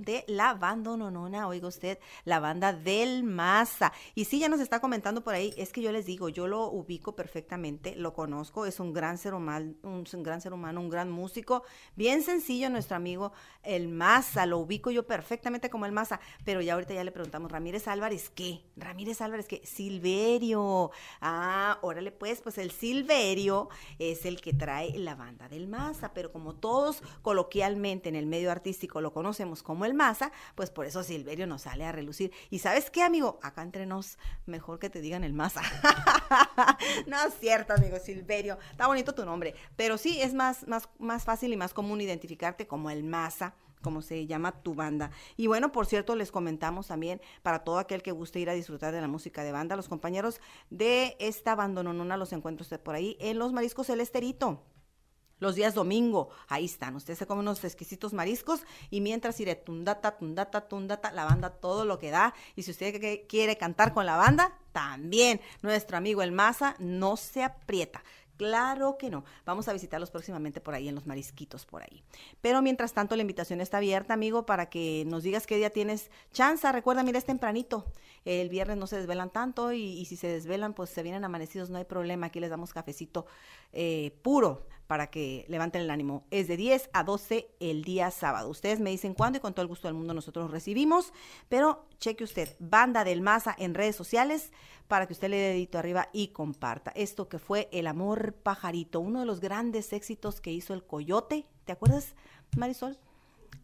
[0.07, 3.91] de la banda nonona, oiga usted, la banda del Maza.
[4.15, 6.67] Y sí, ya nos está comentando por ahí, es que yo les digo, yo lo
[6.67, 10.89] ubico perfectamente, lo conozco, es un gran ser humano, un, un gran ser humano, un
[10.89, 11.63] gran músico,
[11.95, 13.33] bien sencillo nuestro amigo
[13.63, 17.51] el Maza, lo ubico yo perfectamente como el Maza, pero ya ahorita ya le preguntamos,
[17.51, 18.61] Ramírez Álvarez, ¿qué?
[18.77, 19.61] Ramírez Álvarez, ¿qué?
[19.65, 20.91] Silverio.
[21.19, 23.67] Ah, órale pues, pues el Silverio
[23.99, 28.51] es el que trae la banda del Maza, pero como todos coloquialmente en el medio
[28.51, 32.31] artístico lo conocemos como el Maza, pues por eso Silverio nos sale a relucir.
[32.49, 33.39] ¿Y sabes qué, amigo?
[33.43, 35.61] Acá entre nos, mejor que te digan el Maza.
[37.07, 38.57] no es cierto, amigo Silverio.
[38.71, 42.67] Está bonito tu nombre, pero sí es más, más, más fácil y más común identificarte
[42.67, 45.11] como el Maza como se llama tu banda.
[45.35, 48.93] Y bueno, por cierto, les comentamos también para todo aquel que guste ir a disfrutar
[48.93, 53.17] de la música de banda, los compañeros de esta bandononona los encuentro usted por ahí
[53.19, 54.63] en los Mariscos El Esterito.
[55.39, 56.95] Los días domingo, ahí están.
[56.95, 61.85] Usted se come unos exquisitos mariscos y mientras iré tundata, tundata, tundata, la banda todo
[61.85, 62.33] lo que da.
[62.55, 65.41] Y si usted quiere cantar con la banda, también.
[65.61, 68.03] Nuestro amigo el Maza no se aprieta.
[68.37, 69.25] Claro que no.
[69.45, 72.03] Vamos a visitarlos próximamente por ahí en los marisquitos por ahí.
[72.41, 76.11] Pero mientras tanto la invitación está abierta, amigo, para que nos digas qué día tienes
[76.31, 76.71] chance.
[76.71, 77.85] Recuerda, mira, es tempranito.
[78.25, 81.71] El viernes no se desvelan tanto y, y si se desvelan, pues se vienen amanecidos,
[81.71, 82.27] no hay problema.
[82.27, 83.25] Aquí les damos cafecito
[83.73, 86.25] eh, puro para que levanten el ánimo.
[86.31, 88.49] Es de 10 a 12 el día sábado.
[88.49, 91.13] Ustedes me dicen cuándo y con todo el gusto del mundo nosotros recibimos.
[91.49, 94.51] Pero cheque usted, Banda del Maza en redes sociales
[94.87, 96.91] para que usted le dé dedito arriba y comparta.
[96.95, 101.45] Esto que fue El Amor Pajarito, uno de los grandes éxitos que hizo el Coyote.
[101.65, 102.15] ¿Te acuerdas,
[102.55, 102.97] Marisol?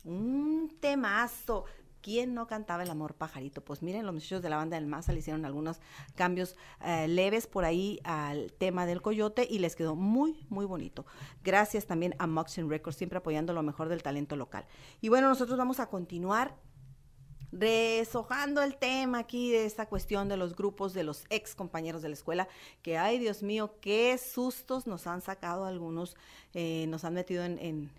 [0.04, 1.66] Un temazo.
[2.04, 3.64] ¿Quién no cantaba el amor pajarito?
[3.64, 5.80] Pues miren, los muchachos de la banda del Maza le hicieron algunos
[6.16, 11.06] cambios eh, leves por ahí al tema del coyote y les quedó muy, muy bonito.
[11.46, 14.66] Gracias también a Moxin Records, siempre apoyando lo mejor del talento local.
[15.00, 16.58] Y bueno, nosotros vamos a continuar
[17.54, 22.10] deshojando el tema aquí de esta cuestión de los grupos de los ex compañeros de
[22.10, 22.48] la escuela,
[22.82, 26.18] que ay Dios mío, qué sustos nos han sacado algunos,
[26.56, 27.92] eh, nos han metido en,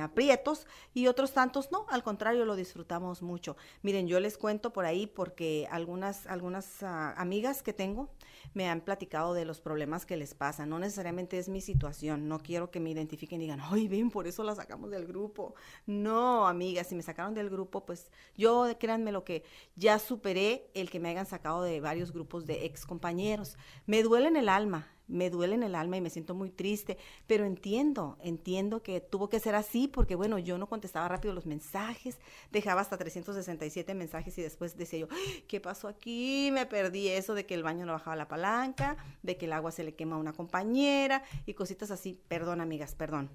[0.00, 3.56] aprietos y otros tantos no, al contrario, lo disfrutamos mucho.
[3.82, 8.10] Miren, yo les cuento por ahí porque algunas, algunas ah, amigas que tengo
[8.54, 12.40] me han platicado de los problemas que les pasan, no necesariamente es mi situación, no
[12.40, 15.54] quiero que me identifiquen y digan, ay, ven, por eso la sacamos del grupo.
[15.86, 18.76] No, amigas, si me sacaron del grupo, pues yo,
[19.10, 19.42] lo que
[19.74, 23.56] ya superé el que me hayan sacado de varios grupos de ex compañeros.
[23.86, 26.96] Me duele en el alma, me duele en el alma y me siento muy triste,
[27.26, 31.46] pero entiendo, entiendo que tuvo que ser así porque, bueno, yo no contestaba rápido los
[31.46, 32.18] mensajes,
[32.50, 36.50] dejaba hasta 367 mensajes y después decía yo, "Ay, ¿qué pasó aquí?
[36.52, 39.72] Me perdí eso de que el baño no bajaba la palanca, de que el agua
[39.72, 42.20] se le quema a una compañera y cositas así.
[42.28, 43.30] Perdón, amigas, perdón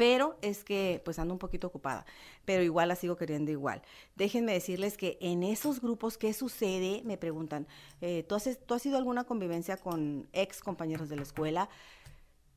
[0.00, 2.06] pero es que pues ando un poquito ocupada,
[2.46, 3.82] pero igual la sigo queriendo igual.
[4.16, 7.02] Déjenme decirles que en esos grupos, ¿qué sucede?
[7.04, 7.66] Me preguntan,
[8.00, 11.68] eh, ¿tú, has, ¿tú has alguna convivencia con ex compañeros de la escuela?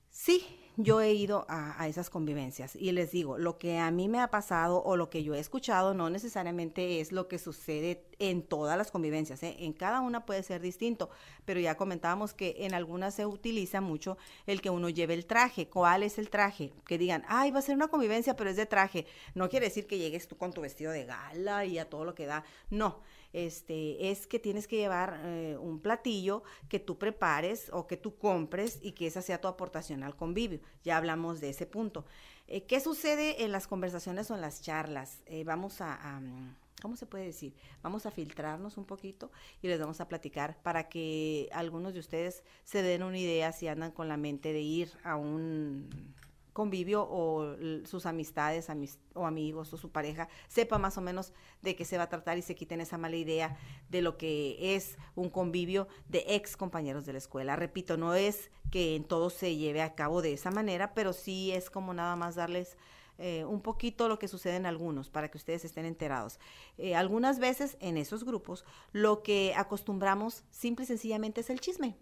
[0.09, 4.07] Sí, yo he ido a, a esas convivencias y les digo, lo que a mí
[4.07, 8.05] me ha pasado o lo que yo he escuchado no necesariamente es lo que sucede
[8.19, 9.55] en todas las convivencias, ¿eh?
[9.59, 11.09] en cada una puede ser distinto,
[11.45, 14.17] pero ya comentábamos que en algunas se utiliza mucho
[14.47, 15.67] el que uno lleve el traje.
[15.67, 16.73] ¿Cuál es el traje?
[16.85, 19.05] Que digan, ay, va a ser una convivencia, pero es de traje.
[19.35, 22.15] No quiere decir que llegues tú con tu vestido de gala y a todo lo
[22.15, 23.01] que da, no
[23.33, 28.15] este, es que tienes que llevar eh, un platillo que tú prepares o que tú
[28.17, 30.59] compres y que esa sea tu aportación al convivio.
[30.83, 32.05] Ya hablamos de ese punto.
[32.47, 35.23] Eh, ¿Qué sucede en las conversaciones o en las charlas?
[35.25, 37.55] Eh, vamos a, a, mm, ¿cómo se puede decir?
[37.81, 39.31] Vamos a filtrarnos un poquito
[39.61, 43.67] y les vamos a platicar para que algunos de ustedes se den una idea si
[43.67, 46.13] andan con la mente de ir a un
[46.53, 51.75] convivio o sus amistades amis- o amigos o su pareja sepa más o menos de
[51.75, 53.57] qué se va a tratar y se quiten esa mala idea
[53.89, 57.55] de lo que es un convivio de ex compañeros de la escuela.
[57.55, 61.51] Repito, no es que en todo se lleve a cabo de esa manera, pero sí
[61.51, 62.77] es como nada más darles
[63.19, 66.39] eh, un poquito lo que sucede en algunos para que ustedes estén enterados.
[66.77, 71.95] Eh, algunas veces en esos grupos lo que acostumbramos simple y sencillamente es el chisme.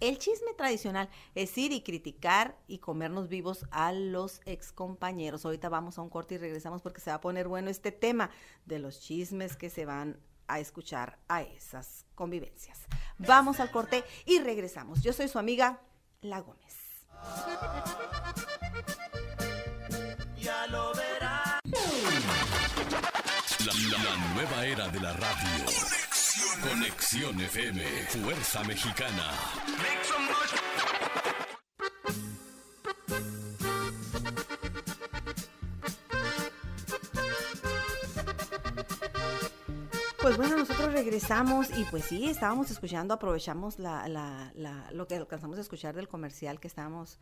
[0.00, 5.44] El chisme tradicional es ir y criticar y comernos vivos a los ex compañeros.
[5.44, 8.30] Ahorita vamos a un corte y regresamos porque se va a poner bueno este tema
[8.64, 12.80] de los chismes que se van a escuchar a esas convivencias.
[13.18, 15.02] Vamos al corte y regresamos.
[15.02, 15.80] Yo soy su amiga
[16.22, 16.76] La Gómez.
[20.38, 21.60] Ya lo verás.
[23.66, 25.64] La, la- la nueva era de la radio.
[26.30, 27.40] Conexión.
[27.40, 27.82] FM,
[28.22, 29.30] Fuerza Mexicana.
[40.22, 44.52] Pues bueno, nosotros regresamos y pues sí, estábamos escuchando, aprovechamos la, la,
[44.92, 47.18] lo que alcanzamos a escuchar del comercial que estábamos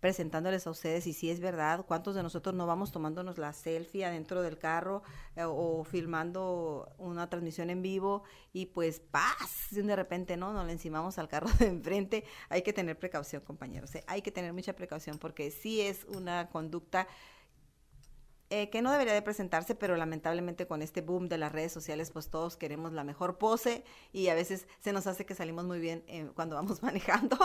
[0.00, 4.04] presentándoles a ustedes y si es verdad, cuántos de nosotros no vamos tomándonos la selfie
[4.04, 5.02] adentro del carro
[5.36, 8.22] eh, o filmando una transmisión en vivo
[8.52, 12.72] y pues paz, de repente no, nos le encimamos al carro de enfrente, hay que
[12.72, 14.04] tener precaución compañeros, ¿eh?
[14.06, 17.08] hay que tener mucha precaución porque sí es una conducta
[18.50, 22.10] eh, que no debería de presentarse, pero lamentablemente con este boom de las redes sociales,
[22.10, 25.80] pues todos queremos la mejor pose y a veces se nos hace que salimos muy
[25.80, 27.36] bien eh, cuando vamos manejando.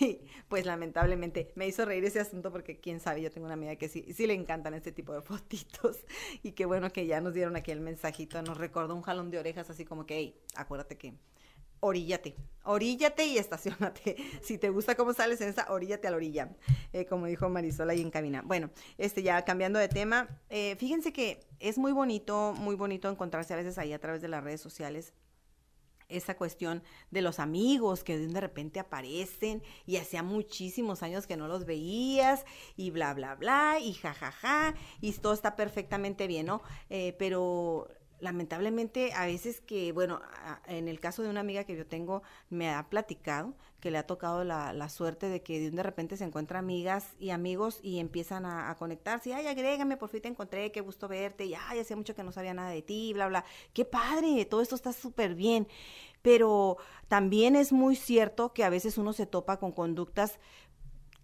[0.00, 3.74] Y pues lamentablemente me hizo reír ese asunto porque quién sabe, yo tengo una amiga
[3.76, 5.98] que sí, sí le encantan este tipo de fotitos
[6.42, 9.38] y qué bueno que ya nos dieron aquí el mensajito, nos recordó un jalón de
[9.38, 11.14] orejas así como que, hey, acuérdate que
[11.84, 14.16] oríllate, oríllate y estacionate.
[14.42, 16.56] Si te gusta cómo sales en esa, oríllate a la orilla,
[16.92, 18.42] eh, como dijo Marisol ahí en cabina.
[18.44, 23.52] Bueno, este ya cambiando de tema, eh, fíjense que es muy bonito, muy bonito encontrarse
[23.52, 25.14] a veces ahí a través de las redes sociales
[26.08, 31.48] esa cuestión de los amigos que de repente aparecen y hacía muchísimos años que no
[31.48, 32.44] los veías
[32.76, 36.62] y bla, bla, bla y jajaja y todo está perfectamente bien, ¿no?
[36.90, 37.88] Eh, pero
[38.24, 40.20] lamentablemente a veces que, bueno,
[40.66, 44.06] en el caso de una amiga que yo tengo, me ha platicado que le ha
[44.06, 47.80] tocado la, la suerte de que de, un de repente se encuentra amigas y amigos
[47.82, 51.54] y empiezan a, a conectarse, ay, agrégame, por fin te encontré, qué gusto verte, y
[51.54, 53.44] ay, hacía mucho que no sabía nada de ti, bla, bla,
[53.74, 55.68] qué padre, todo esto está súper bien,
[56.22, 60.38] pero también es muy cierto que a veces uno se topa con conductas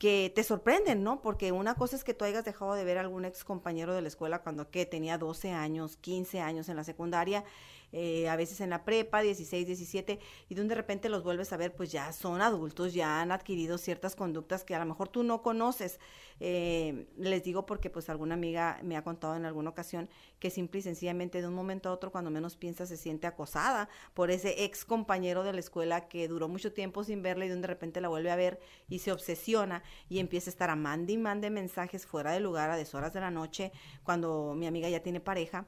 [0.00, 1.20] que te sorprenden, ¿no?
[1.20, 4.00] Porque una cosa es que tú hayas dejado de ver a algún ex compañero de
[4.00, 7.44] la escuela cuando que tenía 12 años, 15 años en la secundaria,
[7.92, 10.18] eh, a veces en la prepa, 16, 17,
[10.48, 13.32] y de un de repente los vuelves a ver, pues ya son adultos, ya han
[13.32, 15.98] adquirido ciertas conductas que a lo mejor tú no conoces.
[16.42, 20.80] Eh, les digo porque pues alguna amiga me ha contado en alguna ocasión que simple
[20.80, 24.64] y sencillamente de un momento a otro, cuando menos piensa, se siente acosada por ese
[24.64, 28.08] ex compañero de la escuela que duró mucho tiempo sin verla y de repente la
[28.08, 32.06] vuelve a ver y se obsesiona y empieza a estar a mande y mande mensajes
[32.06, 33.72] fuera de lugar a deshoras de la noche
[34.02, 35.66] cuando mi amiga ya tiene pareja.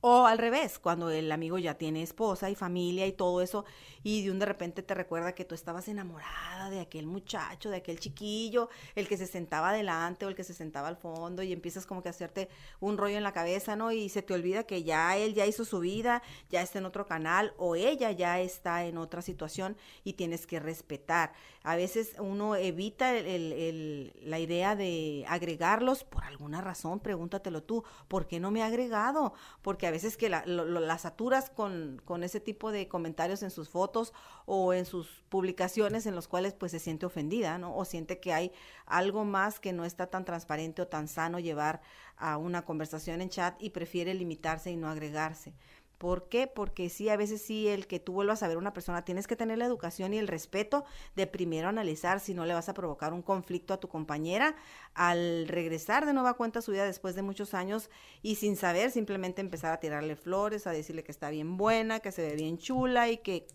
[0.00, 3.64] O al revés, cuando el amigo ya tiene esposa y familia y todo eso,
[4.02, 7.78] y de un de repente te recuerda que tú estabas enamorada de aquel muchacho, de
[7.78, 11.52] aquel chiquillo, el que se sentaba adelante o el que se sentaba al fondo, y
[11.52, 13.90] empiezas como que a hacerte un rollo en la cabeza, ¿no?
[13.90, 17.06] Y se te olvida que ya él ya hizo su vida, ya está en otro
[17.06, 21.32] canal, o ella ya está en otra situación y tienes que respetar.
[21.68, 28.26] A veces uno evita el- la idea de agregarlos por alguna razón, pregúntatelo tú, ¿por
[28.28, 29.34] qué no me ha agregado?
[29.62, 33.42] Porque a veces que la, lo, lo- la saturas con, con ese tipo de comentarios
[33.42, 34.12] en sus fotos
[34.44, 37.76] o en sus publicaciones en los cuales pues se siente ofendida, ¿no?
[37.76, 38.52] O siente que hay
[38.86, 41.80] algo más que no está tan transparente o tan sano llevar
[42.16, 45.54] a una conversación en chat y prefiere limitarse y no agregarse.
[45.98, 46.46] ¿Por qué?
[46.46, 49.26] Porque sí, a veces sí, el que tú vuelvas a ver a una persona, tienes
[49.26, 50.84] que tener la educación y el respeto
[51.14, 54.56] de primero analizar si no le vas a provocar un conflicto a tu compañera
[54.94, 57.88] al regresar de nueva cuenta a su vida después de muchos años
[58.22, 62.12] y sin saber simplemente empezar a tirarle flores, a decirle que está bien buena, que
[62.12, 63.46] se ve bien chula y que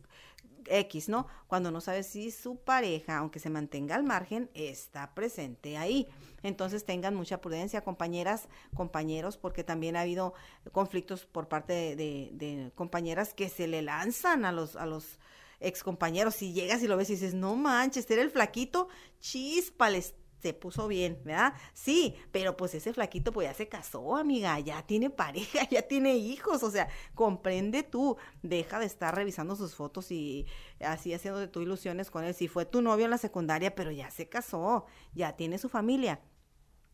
[0.67, 1.27] X, ¿no?
[1.47, 6.07] Cuando no sabes si su pareja, aunque se mantenga al margen, está presente ahí.
[6.43, 10.33] Entonces tengan mucha prudencia, compañeras, compañeros, porque también ha habido
[10.71, 15.19] conflictos por parte de, compañeras que se le lanzan a los, a los
[15.59, 16.35] ex compañeros.
[16.35, 18.87] Si llegas y lo ves y dices, no manches, era el flaquito,
[19.19, 21.53] chispales, se puso bien, ¿verdad?
[21.73, 26.15] Sí, pero pues ese flaquito pues ya se casó, amiga, ya tiene pareja, ya tiene
[26.15, 30.45] hijos, o sea, comprende tú, deja de estar revisando sus fotos y
[30.79, 32.33] así haciendo de tu ilusiones con él.
[32.33, 36.21] Si fue tu novio en la secundaria, pero ya se casó, ya tiene su familia.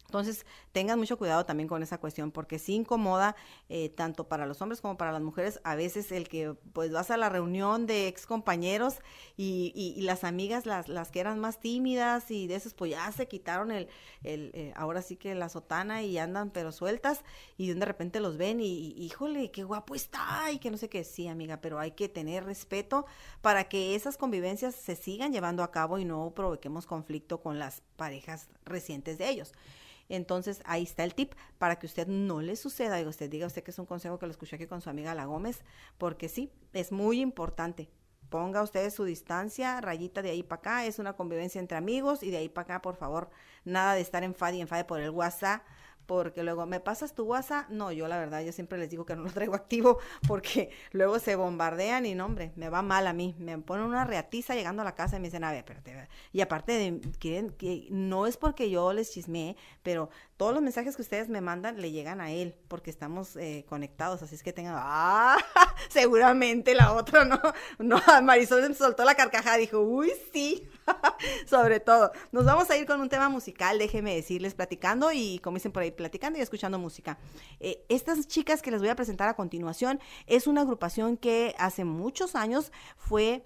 [0.07, 3.35] Entonces, tengan mucho cuidado también con esa cuestión, porque sí incomoda
[3.69, 5.59] eh, tanto para los hombres como para las mujeres.
[5.63, 8.95] A veces el que pues vas a la reunión de ex compañeros
[9.35, 12.91] y, y- y las amigas, las, las que eran más tímidas y de esas, pues
[12.91, 13.87] ya se quitaron el,
[14.23, 17.23] el eh, ahora sí que la sotana y andan pero sueltas
[17.57, 18.65] y de repente los ven y,
[18.97, 21.03] y, híjole, qué guapo está y que no sé qué.
[21.03, 23.05] Sí, amiga, pero hay que tener respeto
[23.41, 27.81] para que esas convivencias se sigan llevando a cabo y no provoquemos conflicto con las
[27.95, 29.53] parejas recientes de ellos.
[30.09, 33.63] Entonces, ahí está el tip para que usted no le suceda y usted diga usted
[33.63, 35.63] que es un consejo que lo escuché aquí con su amiga La Gómez,
[35.97, 37.89] porque sí, es muy importante.
[38.29, 42.31] Ponga usted su distancia, rayita de ahí para acá, es una convivencia entre amigos y
[42.31, 43.29] de ahí para acá, por favor,
[43.63, 45.63] nada de estar enfade y enfade por el WhatsApp,
[46.07, 47.69] porque luego, ¿me pasas tu WhatsApp?
[47.69, 51.19] No, yo la verdad, yo siempre les digo que no lo traigo activo porque luego
[51.19, 53.35] se bombardean y no, hombre, me va mal a mí.
[53.37, 56.07] Me ponen una reatiza llegando a la casa y me dicen, a ver, espérate.
[56.31, 60.95] Y aparte de, quieren que no es porque yo les chismeé, pero todos los mensajes
[60.95, 64.53] que ustedes me mandan le llegan a él porque estamos eh, conectados, así es que
[64.53, 65.37] tengan, ah,
[65.89, 67.41] seguramente la otra no,
[67.79, 70.69] no, Marisol soltó la carcajada, dijo, uy, sí,
[71.47, 72.11] sobre todo.
[72.31, 75.81] Nos vamos a ir con un tema musical, déjenme decirles, platicando y como dicen por
[75.81, 77.17] ahí, platicando y escuchando música.
[77.59, 81.83] Eh, estas chicas que les voy a presentar a continuación es una agrupación que hace
[81.83, 83.43] muchos años fue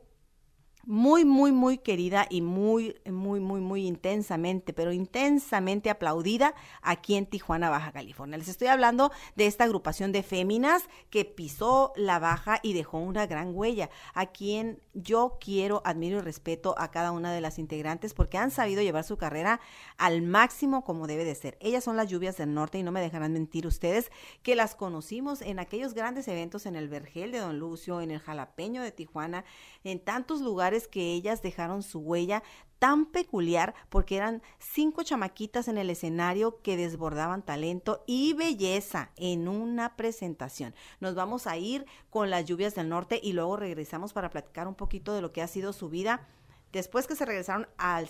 [0.83, 7.25] muy, muy, muy querida y muy, muy, muy, muy intensamente, pero intensamente aplaudida aquí en
[7.25, 8.37] Tijuana, Baja California.
[8.37, 13.27] Les estoy hablando de esta agrupación de féminas que pisó la baja y dejó una
[13.27, 18.13] gran huella, a quien yo quiero, admiro y respeto a cada una de las integrantes
[18.13, 19.59] porque han sabido llevar su carrera
[19.97, 21.57] al máximo como debe de ser.
[21.61, 24.11] Ellas son las lluvias del norte y no me dejarán mentir ustedes
[24.43, 28.19] que las conocimos en aquellos grandes eventos en el Vergel de Don Lucio, en el
[28.19, 29.45] Jalapeño de Tijuana,
[29.83, 32.43] en tantos lugares que ellas dejaron su huella
[32.79, 39.47] tan peculiar porque eran cinco chamaquitas en el escenario que desbordaban talento y belleza en
[39.47, 40.73] una presentación.
[40.99, 44.73] Nos vamos a ir con las lluvias del norte y luego regresamos para platicar un
[44.73, 46.27] poquito de lo que ha sido su vida
[46.71, 48.05] después que se regresaron a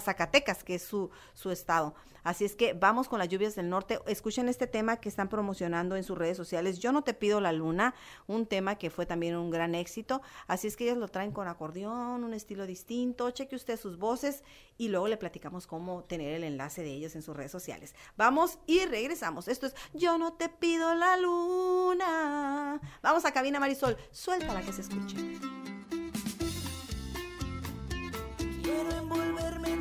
[0.00, 1.94] Zacatecas, que es su, su estado.
[2.24, 4.00] Así es que vamos con las lluvias del norte.
[4.06, 6.78] Escuchen este tema que están promocionando en sus redes sociales.
[6.78, 7.94] Yo no te pido la luna,
[8.26, 10.22] un tema que fue también un gran éxito.
[10.46, 13.30] Así es que ellas lo traen con acordeón, un estilo distinto.
[13.30, 14.42] Cheque usted sus voces
[14.78, 17.94] y luego le platicamos cómo tener el enlace de ellos en sus redes sociales.
[18.16, 19.46] Vamos y regresamos.
[19.46, 22.80] Esto es Yo no te pido la luna.
[23.02, 23.98] Vamos a cabina Marisol.
[24.12, 25.16] Suéltala que se escuche.
[28.64, 29.73] Quiero envolverme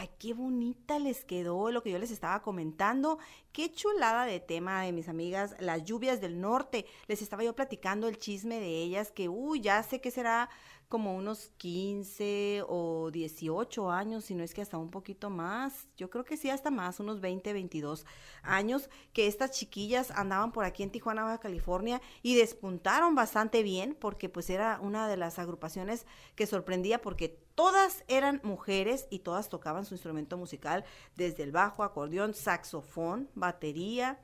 [0.00, 3.18] Ay, qué bonita les quedó lo que yo les estaba comentando.
[3.52, 6.86] Qué chulada de tema de mis amigas, las lluvias del norte.
[7.06, 10.48] Les estaba yo platicando el chisme de ellas que, uy, ya sé que será
[10.88, 15.86] como unos 15 o 18 años, si no es que hasta un poquito más.
[15.98, 18.06] Yo creo que sí, hasta más, unos 20, 22
[18.42, 23.94] años, que estas chiquillas andaban por aquí en Tijuana, Baja California, y despuntaron bastante bien,
[24.00, 29.50] porque pues era una de las agrupaciones que sorprendía, porque todas eran mujeres y todas
[29.50, 30.82] tocaban su instrumento musical,
[31.14, 34.18] desde el bajo, acordeón, saxofón, batería,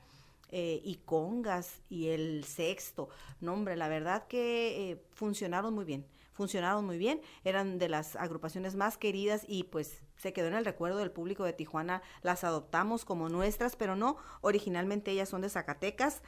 [0.48, 3.10] eh, y congas y el sexto.
[3.42, 8.14] No, hombre, la verdad que eh, funcionaron muy bien funcionaron muy bien, eran de las
[8.14, 12.44] agrupaciones más queridas y pues se quedó en el recuerdo del público de Tijuana, las
[12.44, 16.22] adoptamos como nuestras, pero no, originalmente ellas son de Zacatecas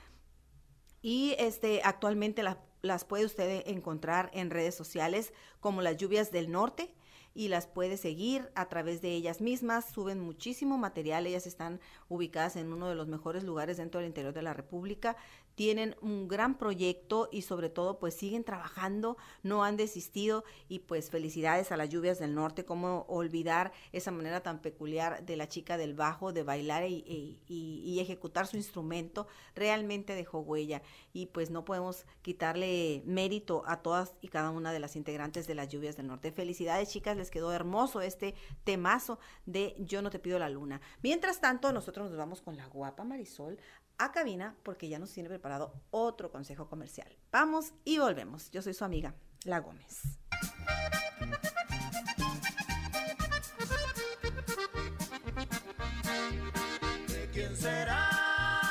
[1.03, 2.43] y este actualmente
[2.81, 6.95] las puede usted encontrar en redes sociales como las lluvias del norte
[7.39, 9.85] y las puede seguir a través de ellas mismas.
[9.85, 11.79] Suben muchísimo material, ellas están
[12.09, 15.17] ubicadas en uno de los mejores lugares dentro del interior de la República
[15.59, 21.11] tienen un gran proyecto y sobre todo pues siguen trabajando, no han desistido y pues
[21.11, 25.77] felicidades a las lluvias del norte, cómo olvidar esa manera tan peculiar de la chica
[25.77, 30.81] del bajo de bailar y, y ejecutar su instrumento, realmente dejó huella
[31.13, 35.57] y pues no podemos quitarle mérito a todas y cada una de las integrantes de
[35.57, 36.31] las lluvias del norte.
[36.31, 40.81] Felicidades chicas, les quedó hermoso este temazo de Yo no te pido la luna.
[41.03, 43.59] Mientras tanto, nosotros nos vamos con la guapa Marisol
[43.99, 47.17] a cabina porque ya nos tiene preparado otro consejo comercial.
[47.31, 48.51] Vamos y volvemos.
[48.51, 50.03] Yo soy su amiga, La Gómez.
[57.09, 58.09] ¿De quién será?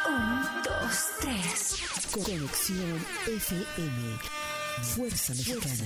[0.08, 1.76] Un, dos, tres.
[2.12, 4.20] Conexión FM.
[4.96, 5.86] Fuerza Mexicana.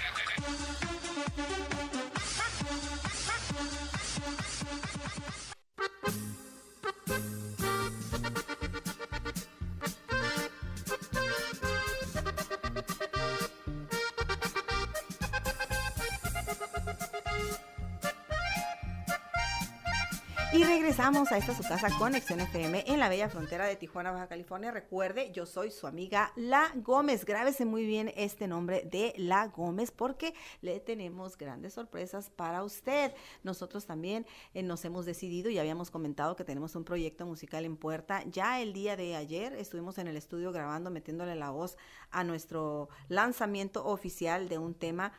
[21.01, 24.69] Regresamos a esta su casa Conexión FM en la bella frontera de Tijuana, Baja California.
[24.69, 27.25] Recuerde, yo soy su amiga La Gómez.
[27.25, 33.15] Grábese muy bien este nombre de La Gómez porque le tenemos grandes sorpresas para usted.
[33.41, 37.77] Nosotros también eh, nos hemos decidido y habíamos comentado que tenemos un proyecto musical en
[37.77, 38.23] puerta.
[38.27, 41.77] Ya el día de ayer estuvimos en el estudio grabando, metiéndole la voz
[42.11, 45.13] a nuestro lanzamiento oficial de un tema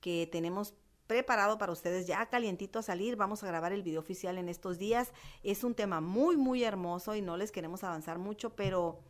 [0.00, 0.74] que tenemos
[1.08, 3.16] preparado para ustedes ya calientito a salir.
[3.16, 5.12] Vamos a grabar el video oficial en estos días.
[5.42, 9.00] Es un tema muy, muy hermoso y no les queremos avanzar mucho, pero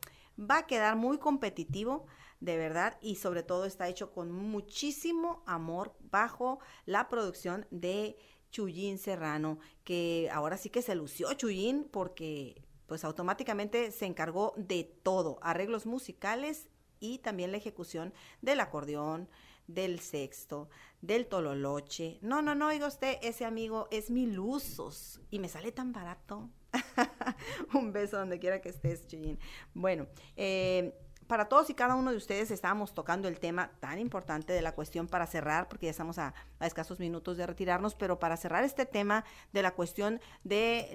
[0.40, 2.06] va a quedar muy competitivo,
[2.40, 8.16] de verdad, y sobre todo está hecho con muchísimo amor bajo la producción de
[8.50, 14.84] Chuyín Serrano, que ahora sí que se lució Chuyín porque pues automáticamente se encargó de
[15.02, 16.68] todo, arreglos musicales
[17.00, 19.28] y también la ejecución del acordeón,
[19.68, 20.68] del sexto,
[21.00, 22.18] del tololoche.
[22.22, 26.50] No, no, no, oiga usted, ese amigo es mil usos y me sale tan barato.
[27.74, 29.38] Un beso donde quiera que estés, Chuyín.
[29.74, 30.94] Bueno, eh,
[31.28, 34.74] para todos y cada uno de ustedes estábamos tocando el tema tan importante de la
[34.74, 38.64] cuestión para cerrar, porque ya estamos a, a, escasos minutos de retirarnos, pero para cerrar
[38.64, 40.90] este tema de la cuestión de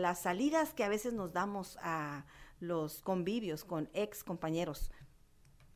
[0.00, 2.24] las salidas que a veces nos damos a
[2.60, 4.92] los convivios con ex compañeros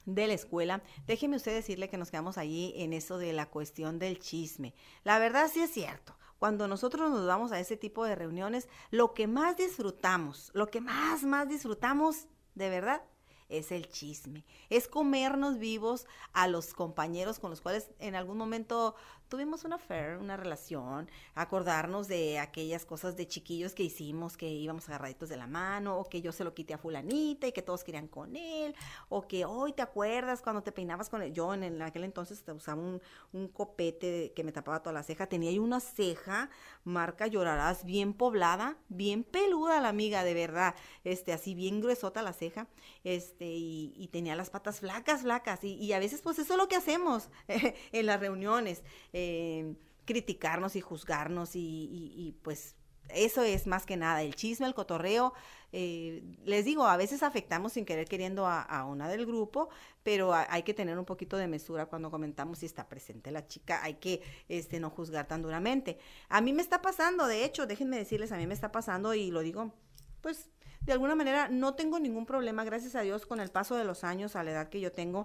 [0.07, 3.98] de la escuela, déjeme usted decirle que nos quedamos allí en eso de la cuestión
[3.98, 4.74] del chisme.
[5.04, 6.16] La verdad sí es cierto.
[6.38, 10.80] Cuando nosotros nos vamos a ese tipo de reuniones, lo que más disfrutamos, lo que
[10.80, 13.02] más, más disfrutamos, de verdad,
[13.48, 18.96] es el chisme, es comernos vivos a los compañeros con los cuales en algún momento
[19.29, 24.89] tuvimos una affair, una relación, acordarnos de aquellas cosas de chiquillos que hicimos, que íbamos
[24.89, 27.85] agarraditos de la mano, o que yo se lo quité a fulanita y que todos
[27.85, 28.74] querían con él,
[29.09, 31.33] o que hoy te acuerdas cuando te peinabas con él.
[31.33, 33.01] Yo en, aquel entonces usaba un,
[33.33, 36.51] un copete que me tapaba toda la ceja, tenía ahí una ceja,
[36.85, 40.74] marca llorarás, bien poblada, bien peluda la amiga, de verdad,
[41.05, 42.68] este, así bien gruesota la ceja,
[43.05, 46.59] este, y, y tenía las patas flacas, flacas, y, y, a veces pues eso es
[46.59, 48.83] lo que hacemos en las reuniones,
[49.18, 52.76] eh, criticarnos y juzgarnos y, pues
[53.08, 55.32] Eso es más que nada, el chisme, el cotorreo.
[55.72, 59.70] eh, les digo, a veces afectamos sin querer queriendo a, una del grupo,
[60.02, 63.82] pero hay que tener un poquito de mesura cuando comentamos si está presente la chica,
[63.82, 65.98] hay que este, no juzgar tan duramente.
[66.28, 69.30] A mí me está pasando, de hecho, déjenme decirles, a mí me está pasando y
[69.30, 69.72] lo digo,
[70.20, 70.50] pues
[70.82, 74.04] de alguna manera no tengo ningún problema, gracias a Dios, con el paso de los
[74.04, 75.24] años, a la edad que yo tengo,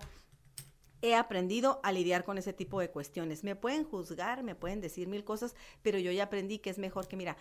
[1.02, 3.44] he aprendido a lidiar con ese tipo de cuestiones.
[3.44, 7.08] Me pueden juzgar, me pueden decir mil cosas, pero yo ya aprendí que es mejor
[7.08, 7.38] que, mira,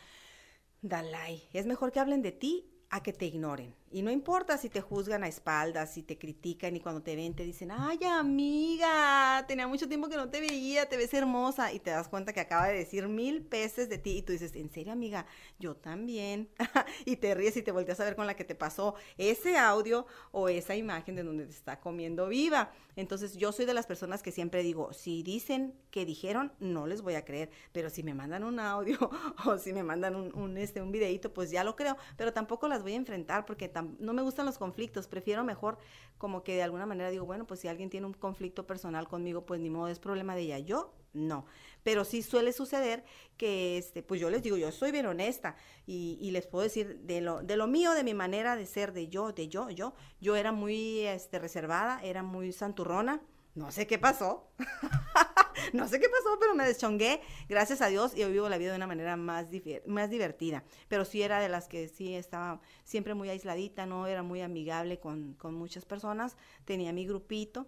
[0.82, 3.74] Dalai, es mejor que hablen de ti a que te ignoren.
[3.92, 7.34] Y no importa si te juzgan a espaldas, si te critican y cuando te ven
[7.34, 11.80] te dicen, ay amiga, tenía mucho tiempo que no te veía, te ves hermosa y
[11.80, 14.70] te das cuenta que acaba de decir mil peces de ti y tú dices, ¿en
[14.70, 15.26] serio amiga?
[15.58, 16.48] Yo también.
[17.04, 20.06] y te ríes y te volteas a ver con la que te pasó ese audio
[20.30, 22.70] o esa imagen de donde te está comiendo viva.
[22.96, 27.02] Entonces yo soy de las personas que siempre digo, si dicen que dijeron, no les
[27.02, 28.98] voy a creer, pero si me mandan un audio
[29.46, 32.82] o si me mandan un, este, un videito, pues ya lo creo, pero tampoco las
[32.82, 35.78] voy a enfrentar porque tam- no me gustan los conflictos, prefiero mejor
[36.18, 39.46] como que de alguna manera digo, bueno, pues si alguien tiene un conflicto personal conmigo,
[39.46, 41.44] pues ni modo, es problema de ella, yo no,
[41.82, 43.04] pero sí suele suceder
[43.36, 45.56] que, este, pues yo les digo, yo soy bien honesta
[45.86, 49.08] y, les puedo decir de lo, de lo mío, de mi manera de ser, de
[49.08, 53.20] yo, de yo, yo, yo era muy este, reservada, era muy santurrona,
[53.54, 54.52] no sé qué pasó,
[55.72, 58.70] no sé qué pasó, pero me deschongué, gracias a Dios, y hoy vivo la vida
[58.70, 59.46] de una manera más,
[59.86, 60.64] más divertida.
[60.88, 64.98] Pero sí era de las que sí estaba siempre muy aisladita, no era muy amigable
[64.98, 67.66] con, con muchas personas, tenía mi grupito,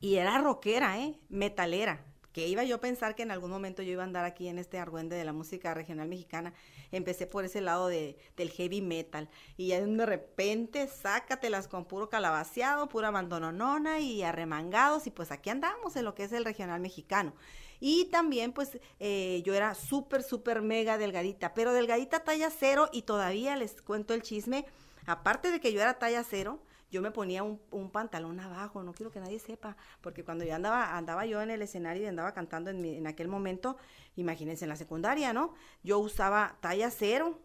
[0.00, 1.18] y era rockera, ¿eh?
[1.28, 2.04] Metalera.
[2.32, 4.58] Que iba yo a pensar que en algún momento yo iba a andar aquí en
[4.58, 6.54] este argüende de la música regional mexicana.
[6.90, 9.28] Empecé por ese lado de, del heavy metal.
[9.56, 15.06] Y de repente, sácatelas con puro calabaceado, pura abandononona y arremangados.
[15.06, 17.34] Y pues aquí andamos en lo que es el regional mexicano.
[17.80, 21.52] Y también, pues, eh, yo era súper, súper mega delgadita.
[21.52, 22.88] Pero delgadita talla cero.
[22.92, 24.64] Y todavía les cuento el chisme.
[25.04, 26.62] Aparte de que yo era talla cero,
[26.92, 30.54] yo me ponía un, un pantalón abajo, no quiero que nadie sepa, porque cuando yo
[30.54, 33.76] andaba, andaba yo en el escenario y andaba cantando en, mi- en aquel momento,
[34.16, 35.54] imagínense en la secundaria, ¿no?
[35.82, 37.40] Yo usaba talla cero,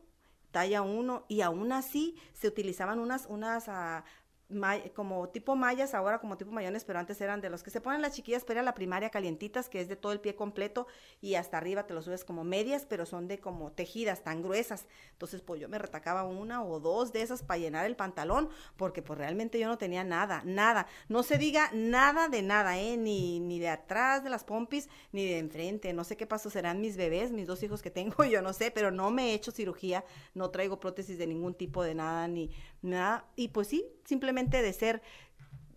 [0.52, 4.04] talla uno, y aún así se utilizaban unas, unas ah,
[4.50, 7.82] ma- como tipo mallas, ahora como tipo mayones, pero antes eran de los que se
[7.82, 10.36] ponen las chiquillas para ir a la primaria calientitas, que es de todo el pie
[10.36, 10.88] completo
[11.22, 14.86] y hasta arriba te lo subes como medias, pero son de como tejidas tan gruesas.
[15.14, 19.02] Entonces, pues yo me retacaba una o dos de esas para llenar el pantalón, porque
[19.02, 20.88] pues realmente yo no tenía nada, nada.
[21.10, 22.98] No se diga nada de nada, ¿eh?
[22.98, 25.94] Ni, ni de atrás de las pompis, ni de enfrente.
[25.94, 28.72] No sé qué paso serán mis bebés, mis dos hijos que tengo, yo no sé,
[28.72, 32.52] pero no me he hecho cirugía, no traigo prótesis de ningún tipo de nada, ni
[32.82, 33.26] nada.
[33.36, 35.02] Y pues sí, simplemente de ser,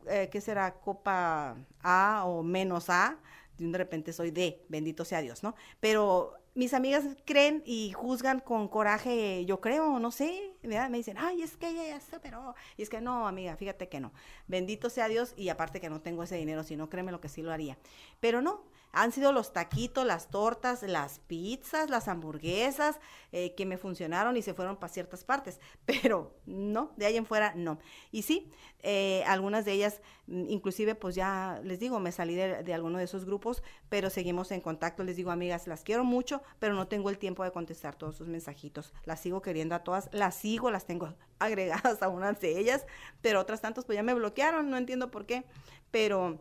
[0.07, 0.74] eh, ¿qué será?
[0.74, 3.18] Copa A o menos A,
[3.59, 5.55] de repente soy D, bendito sea Dios, ¿no?
[5.81, 11.43] Pero mis amigas creen y juzgan con coraje, yo creo, no sé, me dicen, ay,
[11.43, 12.55] es que ella ya se operó.
[12.76, 14.12] Y es que no, amiga, fíjate que no.
[14.47, 17.28] Bendito sea Dios y aparte que no tengo ese dinero, si no, créeme lo que
[17.28, 17.76] sí lo haría.
[18.20, 22.99] Pero no, han sido los taquitos, las tortas, las pizzas, las hamburguesas
[23.32, 25.61] eh, que me funcionaron y se fueron para ciertas partes.
[25.86, 27.78] Pero no, de ahí en fuera no.
[28.11, 28.51] Y sí,
[28.82, 32.99] eh, algunas de ellas, mm, inclusive pues ya les digo, me salí de, de alguno
[32.99, 35.05] de esos grupos, pero seguimos en contacto.
[35.05, 38.28] Les digo, amigas, las quiero mucho, pero no tengo el tiempo de contestar todos sus
[38.28, 38.93] mensajitos.
[39.05, 42.86] Las sigo queriendo a todas, las sigo, las tengo agregadas a unas de ellas,
[43.22, 45.45] pero otras tantas pues ya me bloquearon, no entiendo por qué,
[45.91, 46.41] pero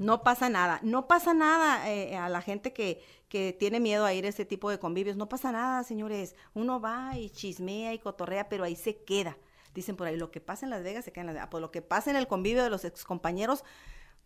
[0.00, 4.14] no pasa nada, no pasa nada eh, a la gente que, que tiene miedo a
[4.14, 6.34] ir a ese tipo de convivios, no pasa nada, señores.
[6.54, 9.36] Uno va y chismea y cotorrea, pero ahí se queda.
[9.74, 11.48] Dicen por ahí, lo que pasa en Las Vegas se queda en Las Vegas.
[11.50, 13.62] Pues lo que pasa en el convivio de los excompañeros,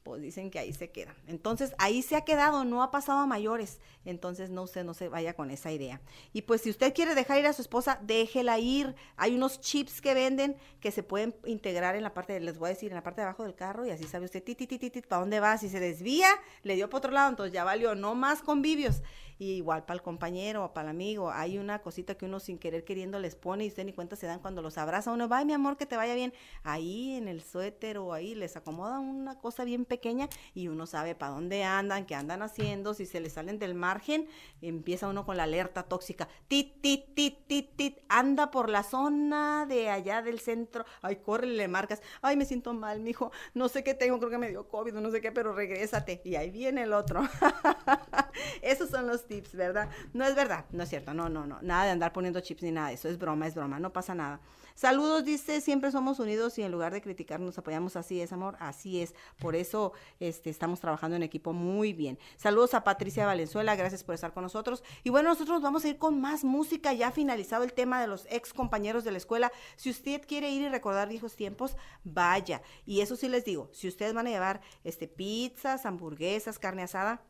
[0.04, 1.16] pues dicen que ahí se queda.
[1.26, 3.80] Entonces, ahí se ha quedado, no ha pasado a mayores.
[4.04, 6.02] Entonces, no se, no se vaya con esa idea.
[6.34, 8.94] Y pues, si usted quiere dejar ir a su esposa, déjela ir.
[9.16, 12.66] Hay unos chips que venden que se pueden integrar en la parte, de, les voy
[12.66, 14.66] a decir, en la parte de abajo del carro y así sabe usted, ti, ti,
[14.66, 15.56] ti, ti, ti, para dónde va.
[15.56, 16.28] Si se desvía,
[16.62, 19.02] le dio para otro lado, entonces ya valió, no más convivios.
[19.38, 22.58] Y igual para el compañero o para el amigo, hay una cosita que uno sin
[22.58, 25.44] querer queriendo les pone y usted ni cuenta se dan cuando los abraza uno, va,
[25.44, 26.32] mi amor, que te vaya bien.
[26.62, 31.14] Ahí en el suéter o ahí les acomoda una cosa bien pequeña y uno sabe
[31.14, 34.28] para dónde andan, qué andan haciendo, si se les salen del margen,
[34.62, 36.28] empieza uno con la alerta tóxica.
[36.48, 40.84] Tit, tit, tit, tit, tit, anda por la zona de allá del centro.
[41.02, 42.02] Ay, corre, le marcas.
[42.22, 43.32] Ay, me siento mal, mijo.
[43.54, 46.20] No sé qué tengo, creo que me dio COVID, no sé qué, pero regrésate.
[46.24, 47.22] Y ahí viene el otro.
[48.62, 49.88] Esos son los ¿verdad?
[50.12, 52.70] No es verdad, no es cierto, no, no, no, nada de andar poniendo chips ni
[52.70, 54.40] nada de eso, es broma, es broma, no pasa nada.
[54.76, 58.56] Saludos, dice, siempre somos unidos y en lugar de criticar nos apoyamos, así es, amor,
[58.58, 59.14] así es.
[59.38, 62.18] Por eso este, estamos trabajando en equipo muy bien.
[62.36, 64.82] Saludos a Patricia Valenzuela, gracias por estar con nosotros.
[65.04, 68.26] Y bueno, nosotros vamos a ir con más música, ya finalizado el tema de los
[68.28, 69.52] ex compañeros de la escuela.
[69.76, 72.60] Si usted quiere ir y recordar viejos tiempos, vaya.
[72.84, 77.22] Y eso sí les digo, si ustedes van a llevar este, pizzas, hamburguesas, carne asada,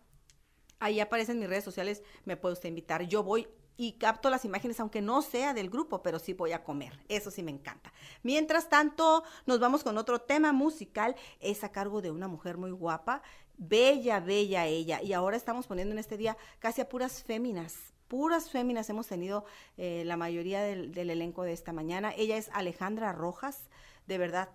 [0.79, 3.03] Ahí aparecen mis redes sociales, me puede usted invitar.
[3.03, 6.63] Yo voy y capto las imágenes, aunque no sea del grupo, pero sí voy a
[6.63, 6.99] comer.
[7.09, 7.93] Eso sí me encanta.
[8.23, 11.17] Mientras tanto, nos vamos con otro tema musical.
[11.41, 13.23] Es a cargo de una mujer muy guapa,
[13.57, 15.03] bella, bella ella.
[15.03, 17.95] Y ahora estamos poniendo en este día casi a puras féminas.
[18.09, 19.45] Puras féminas hemos tenido
[19.77, 22.13] eh, la mayoría del, elenco de esta mañana.
[22.17, 23.69] Ella es Alejandra Rojas.
[24.07, 24.51] De verdad,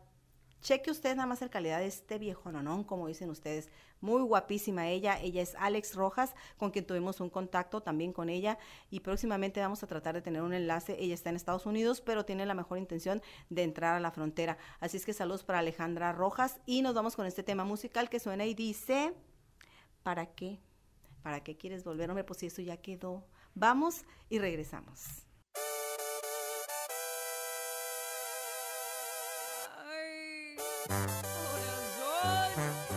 [0.62, 3.70] Cheque usted nada más el calidad de este viejo nonón, como dicen ustedes.
[4.02, 5.20] Muy guapísima ella.
[5.20, 8.58] Ella es Alex Rojas, con quien tuvimos un contacto también con ella.
[8.90, 10.96] Y próximamente vamos a tratar de tener un enlace.
[11.00, 14.58] Ella está en Estados Unidos, pero tiene la mejor intención de entrar a la frontera.
[14.80, 16.60] Así es que saludos para Alejandra Rojas.
[16.66, 19.14] Y nos vamos con este tema musical que suena y dice:
[20.04, 20.60] ¿Para qué?
[21.22, 22.10] ¿Para qué quieres volver?
[22.10, 23.26] Hombre, pues si eso ya quedó.
[23.54, 25.26] Vamos y regresamos.
[32.56, 32.89] ¿Para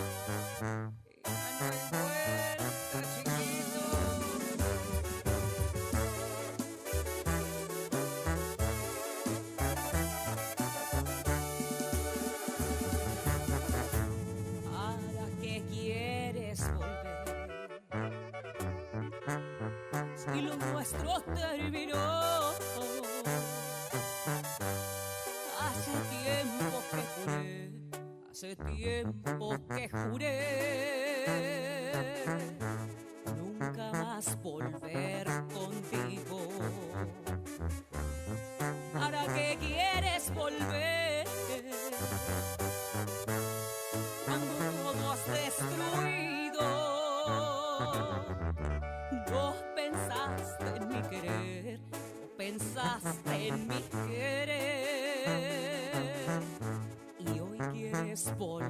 [28.77, 31.27] tiempo que juré.
[33.37, 36.49] Nunca más volver contigo.
[38.93, 40.93] ¿Para qué quieres volver?
[44.27, 46.67] cuando todo has destruido.
[49.31, 51.81] No pensaste en mi querer,
[52.37, 54.73] pensaste en mi querer.
[57.19, 58.62] Y hoy quieres volver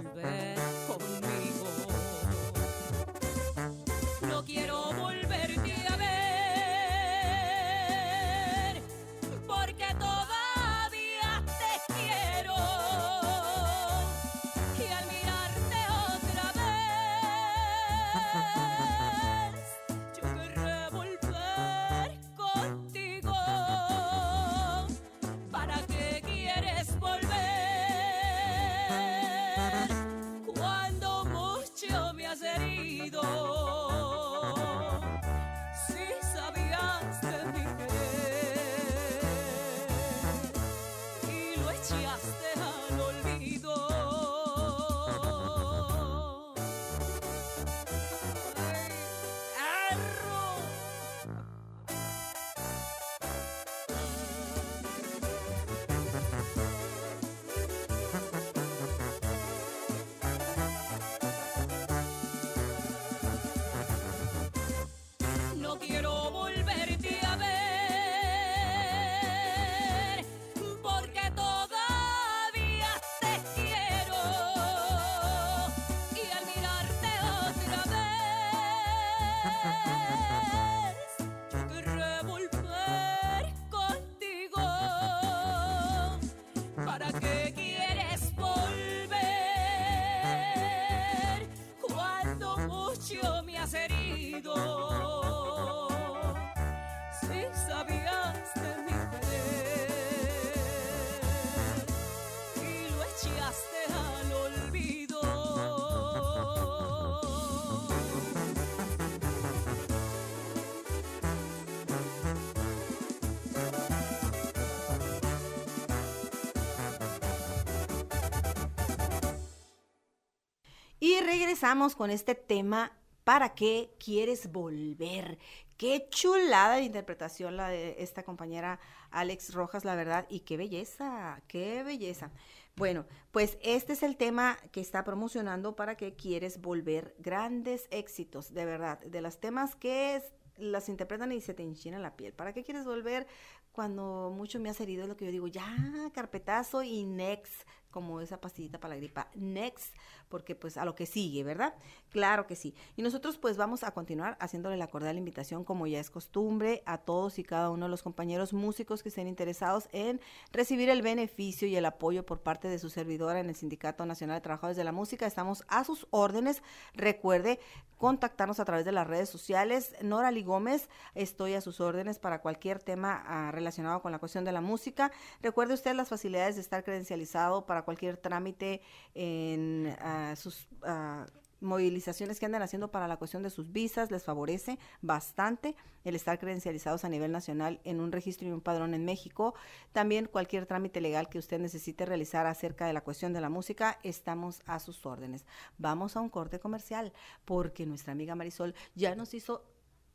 [121.53, 122.93] regresamos con este tema,
[123.25, 125.39] ¿para qué quieres volver?
[125.77, 128.81] Qué chulada de interpretación la de esta compañera
[129.11, 132.31] Alex Rojas, la verdad, y qué belleza, qué belleza.
[132.75, 138.55] Bueno, pues este es el tema que está promocionando para que quieres volver grandes éxitos,
[138.55, 140.23] de verdad, de los temas que
[140.57, 142.33] las interpretan y se te enchina la piel.
[142.33, 143.27] ¿Para qué quieres volver
[143.73, 145.03] cuando mucho me has herido?
[145.03, 145.77] Es lo que yo digo, ya,
[146.15, 149.95] carpetazo y next, como esa pastillita para la gripa, next,
[150.33, 151.75] porque pues a lo que sigue, ¿verdad?
[152.09, 152.75] Claro que sí.
[152.97, 156.97] Y nosotros pues vamos a continuar haciéndole la cordial invitación, como ya es costumbre, a
[156.97, 161.69] todos y cada uno de los compañeros músicos que estén interesados en recibir el beneficio
[161.69, 164.85] y el apoyo por parte de su servidora en el Sindicato Nacional de Trabajadores de
[164.85, 165.27] la Música.
[165.27, 166.63] Estamos a sus órdenes.
[166.95, 167.61] Recuerde
[168.03, 169.95] contactarnos a través de las redes sociales.
[170.03, 174.51] Nora Gómez, estoy a sus órdenes para cualquier tema ah, relacionado con la cuestión de
[174.51, 175.13] la música.
[175.41, 178.83] Recuerde usted las facilidades de estar credencializado para cualquier trámite
[179.15, 181.27] en ah, sus ah,
[181.63, 185.75] movilizaciones que andan haciendo para la cuestión de sus visas, les favorece bastante
[186.05, 189.55] el estar credencializados a nivel nacional en un registro y un padrón en México.
[189.93, 193.99] También cualquier trámite legal que usted necesite realizar acerca de la cuestión de la música,
[194.03, 195.47] estamos a sus órdenes.
[195.79, 197.13] Vamos a un corte comercial
[197.45, 199.65] porque nuestra amiga Marisol ya nos hizo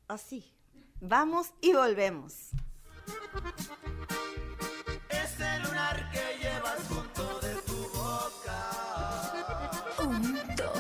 [0.08, 0.54] así.
[1.00, 2.52] Vamos y volvemos.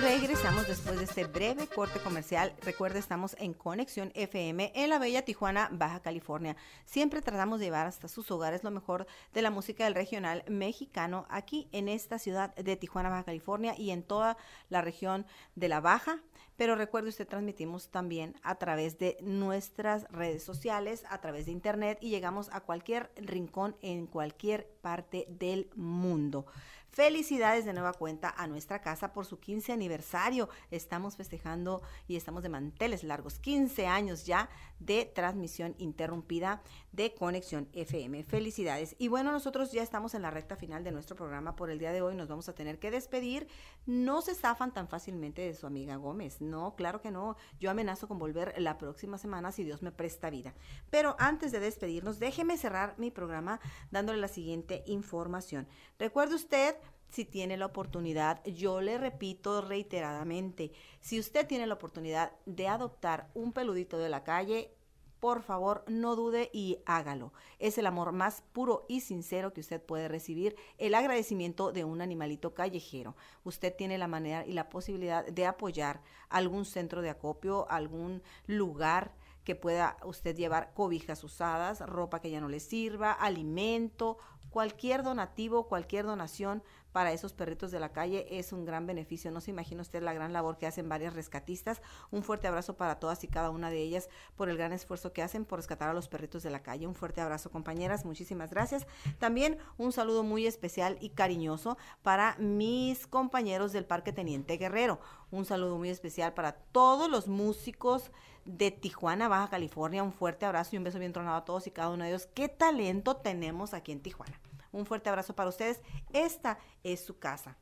[0.00, 2.54] Regresamos después de este breve corte comercial.
[2.62, 6.56] Recuerda, estamos en Conexión FM en la bella Tijuana, Baja California.
[6.86, 11.26] Siempre tratamos de llevar hasta sus hogares lo mejor de la música del regional mexicano
[11.28, 14.38] aquí en esta ciudad de Tijuana, Baja California y en toda
[14.70, 16.22] la región de la Baja.
[16.56, 21.98] Pero recuerde usted, transmitimos también a través de nuestras redes sociales, a través de internet
[22.00, 26.46] y llegamos a cualquier rincón en cualquier parte del mundo.
[26.92, 30.48] Felicidades de nueva cuenta a nuestra casa por su 15 aniversario.
[30.72, 33.38] Estamos festejando y estamos de manteles largos.
[33.38, 34.50] 15 años ya
[34.80, 38.24] de transmisión interrumpida de Conexión FM.
[38.24, 38.96] Felicidades.
[38.98, 41.92] Y bueno, nosotros ya estamos en la recta final de nuestro programa por el día
[41.92, 42.16] de hoy.
[42.16, 43.46] Nos vamos a tener que despedir.
[43.86, 46.40] No se zafan tan fácilmente de su amiga Gómez.
[46.40, 47.36] No, claro que no.
[47.60, 50.54] Yo amenazo con volver la próxima semana si Dios me presta vida.
[50.90, 53.60] Pero antes de despedirnos, déjeme cerrar mi programa
[53.92, 55.68] dándole la siguiente información.
[55.98, 56.74] Recuerde usted
[57.10, 63.28] si tiene la oportunidad, yo le repito reiteradamente, si usted tiene la oportunidad de adoptar
[63.34, 64.72] un peludito de la calle,
[65.20, 67.34] por favor, no dude y hágalo.
[67.58, 72.00] Es el amor más puro y sincero que usted puede recibir, el agradecimiento de un
[72.00, 73.14] animalito callejero.
[73.44, 76.00] Usted tiene la manera y la posibilidad de apoyar
[76.30, 79.14] algún centro de acopio, algún lugar
[79.44, 84.18] que pueda usted llevar cobijas usadas, ropa que ya no le sirva, alimento,
[84.50, 86.62] cualquier donativo, cualquier donación
[86.92, 89.30] para esos perritos de la calle es un gran beneficio.
[89.30, 91.80] No se imagina usted la gran labor que hacen varias rescatistas.
[92.10, 95.22] Un fuerte abrazo para todas y cada una de ellas por el gran esfuerzo que
[95.22, 96.86] hacen por rescatar a los perritos de la calle.
[96.86, 98.04] Un fuerte abrazo, compañeras.
[98.04, 98.86] Muchísimas gracias.
[99.18, 105.00] También un saludo muy especial y cariñoso para mis compañeros del Parque Teniente Guerrero.
[105.30, 108.10] Un saludo muy especial para todos los músicos
[108.44, 110.02] de Tijuana, Baja California.
[110.02, 112.26] Un fuerte abrazo y un beso bien tronado a todos y cada uno de ellos.
[112.26, 114.40] ¿Qué talento tenemos aquí en Tijuana?
[114.72, 115.80] Un fuerte abrazo para ustedes.
[116.12, 117.56] Esta es su casa.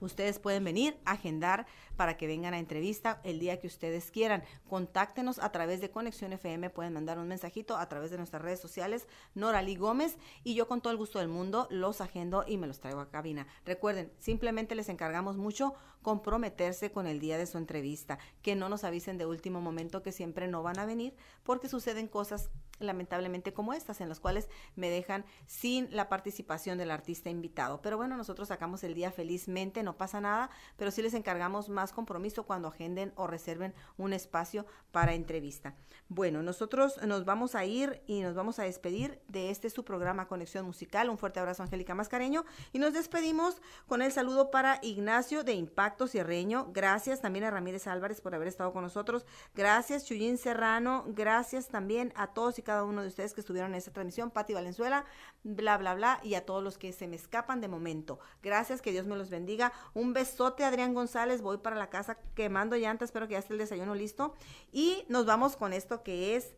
[0.00, 1.66] Ustedes pueden venir, agendar
[1.96, 4.42] para que vengan a entrevista el día que ustedes quieran.
[4.68, 8.60] Contáctenos a través de Conexión FM, pueden mandar un mensajito a través de nuestras redes
[8.60, 12.66] sociales, Norali Gómez, y yo con todo el gusto del mundo los agendo y me
[12.66, 13.46] los traigo a cabina.
[13.66, 18.84] Recuerden, simplemente les encargamos mucho comprometerse con el día de su entrevista, que no nos
[18.84, 21.14] avisen de último momento que siempre no van a venir,
[21.44, 26.90] porque suceden cosas lamentablemente como estas, en las cuales me dejan sin la participación del
[26.90, 27.82] artista invitado.
[27.82, 31.92] Pero bueno, nosotros sacamos el día felizmente, no pasa nada, pero sí les encargamos más
[31.92, 35.76] compromiso cuando agenden o reserven un espacio para entrevista.
[36.08, 40.26] Bueno, nosotros nos vamos a ir y nos vamos a despedir de este su programa
[40.26, 41.10] Conexión Musical.
[41.10, 42.44] Un fuerte abrazo, Angélica Mascareño.
[42.72, 46.68] Y nos despedimos con el saludo para Ignacio de Impacto Cierreño.
[46.72, 49.26] Gracias también a Ramírez Álvarez por haber estado con nosotros.
[49.54, 51.04] Gracias, Chuyín Serrano.
[51.08, 54.30] Gracias también a todos y cada uno de ustedes que estuvieron en esta transmisión.
[54.30, 55.04] Pati Valenzuela,
[55.42, 56.20] bla, bla, bla.
[56.22, 58.18] Y a todos los que se me escapan de momento.
[58.42, 59.72] Gracias, que Dios me los bendiga.
[59.94, 61.42] Un besote, Adrián González.
[61.42, 63.08] Voy para la casa quemando llantas.
[63.08, 64.34] Espero que ya esté el desayuno listo.
[64.72, 66.54] Y nos vamos con esto que es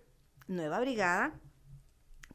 [0.48, 1.40] Nueva Brigada,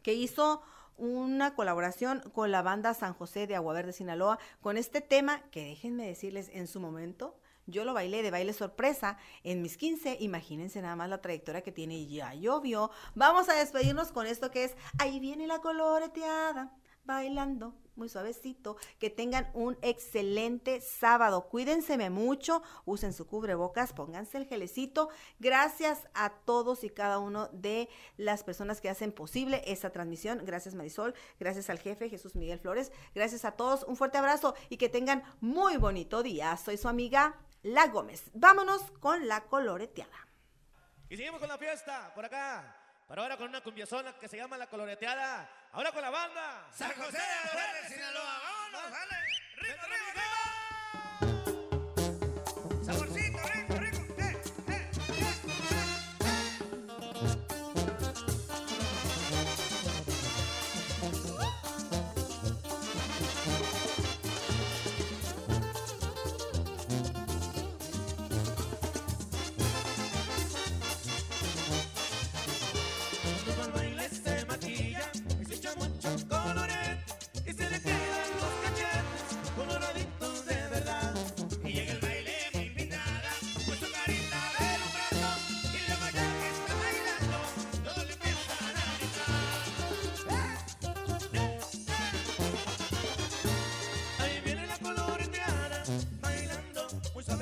[0.02, 0.62] que hizo
[0.98, 5.64] una colaboración con la banda San José de Agua Verde, Sinaloa, con este tema que
[5.64, 10.18] déjenme decirles en su momento, Yo lo bailé de baile sorpresa en mis 15.
[10.22, 12.92] Imagínense nada más la trayectoria que tiene y ya llovió.
[13.14, 16.72] Vamos a despedirnos con esto que es Ahí viene la coloreteada,
[17.08, 18.78] bailando muy suavecito.
[19.00, 21.50] Que tengan un excelente sábado.
[21.50, 25.10] Cuídense mucho, usen su cubrebocas, pónganse el gelecito.
[25.40, 30.46] Gracias a todos y cada uno de las personas que hacen posible esta transmisión.
[30.46, 32.92] Gracias Marisol, gracias al jefe Jesús Miguel Flores.
[33.16, 36.56] Gracias a todos, un fuerte abrazo y que tengan muy bonito día.
[36.58, 38.30] Soy su amiga La Gómez.
[38.34, 40.28] Vámonos con la coloreteada.
[41.10, 42.76] Y seguimos con la fiesta, por acá.
[43.08, 45.50] Pero ahora con una cumbiazona que se llama La Coloreteada.
[45.78, 46.68] Ahora con la banda.
[46.76, 48.42] San José de Sinaloa.
[48.42, 49.16] Vámonos, dale.
[49.58, 50.22] Rico, rico,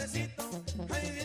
[0.05, 1.24] muy suavecito.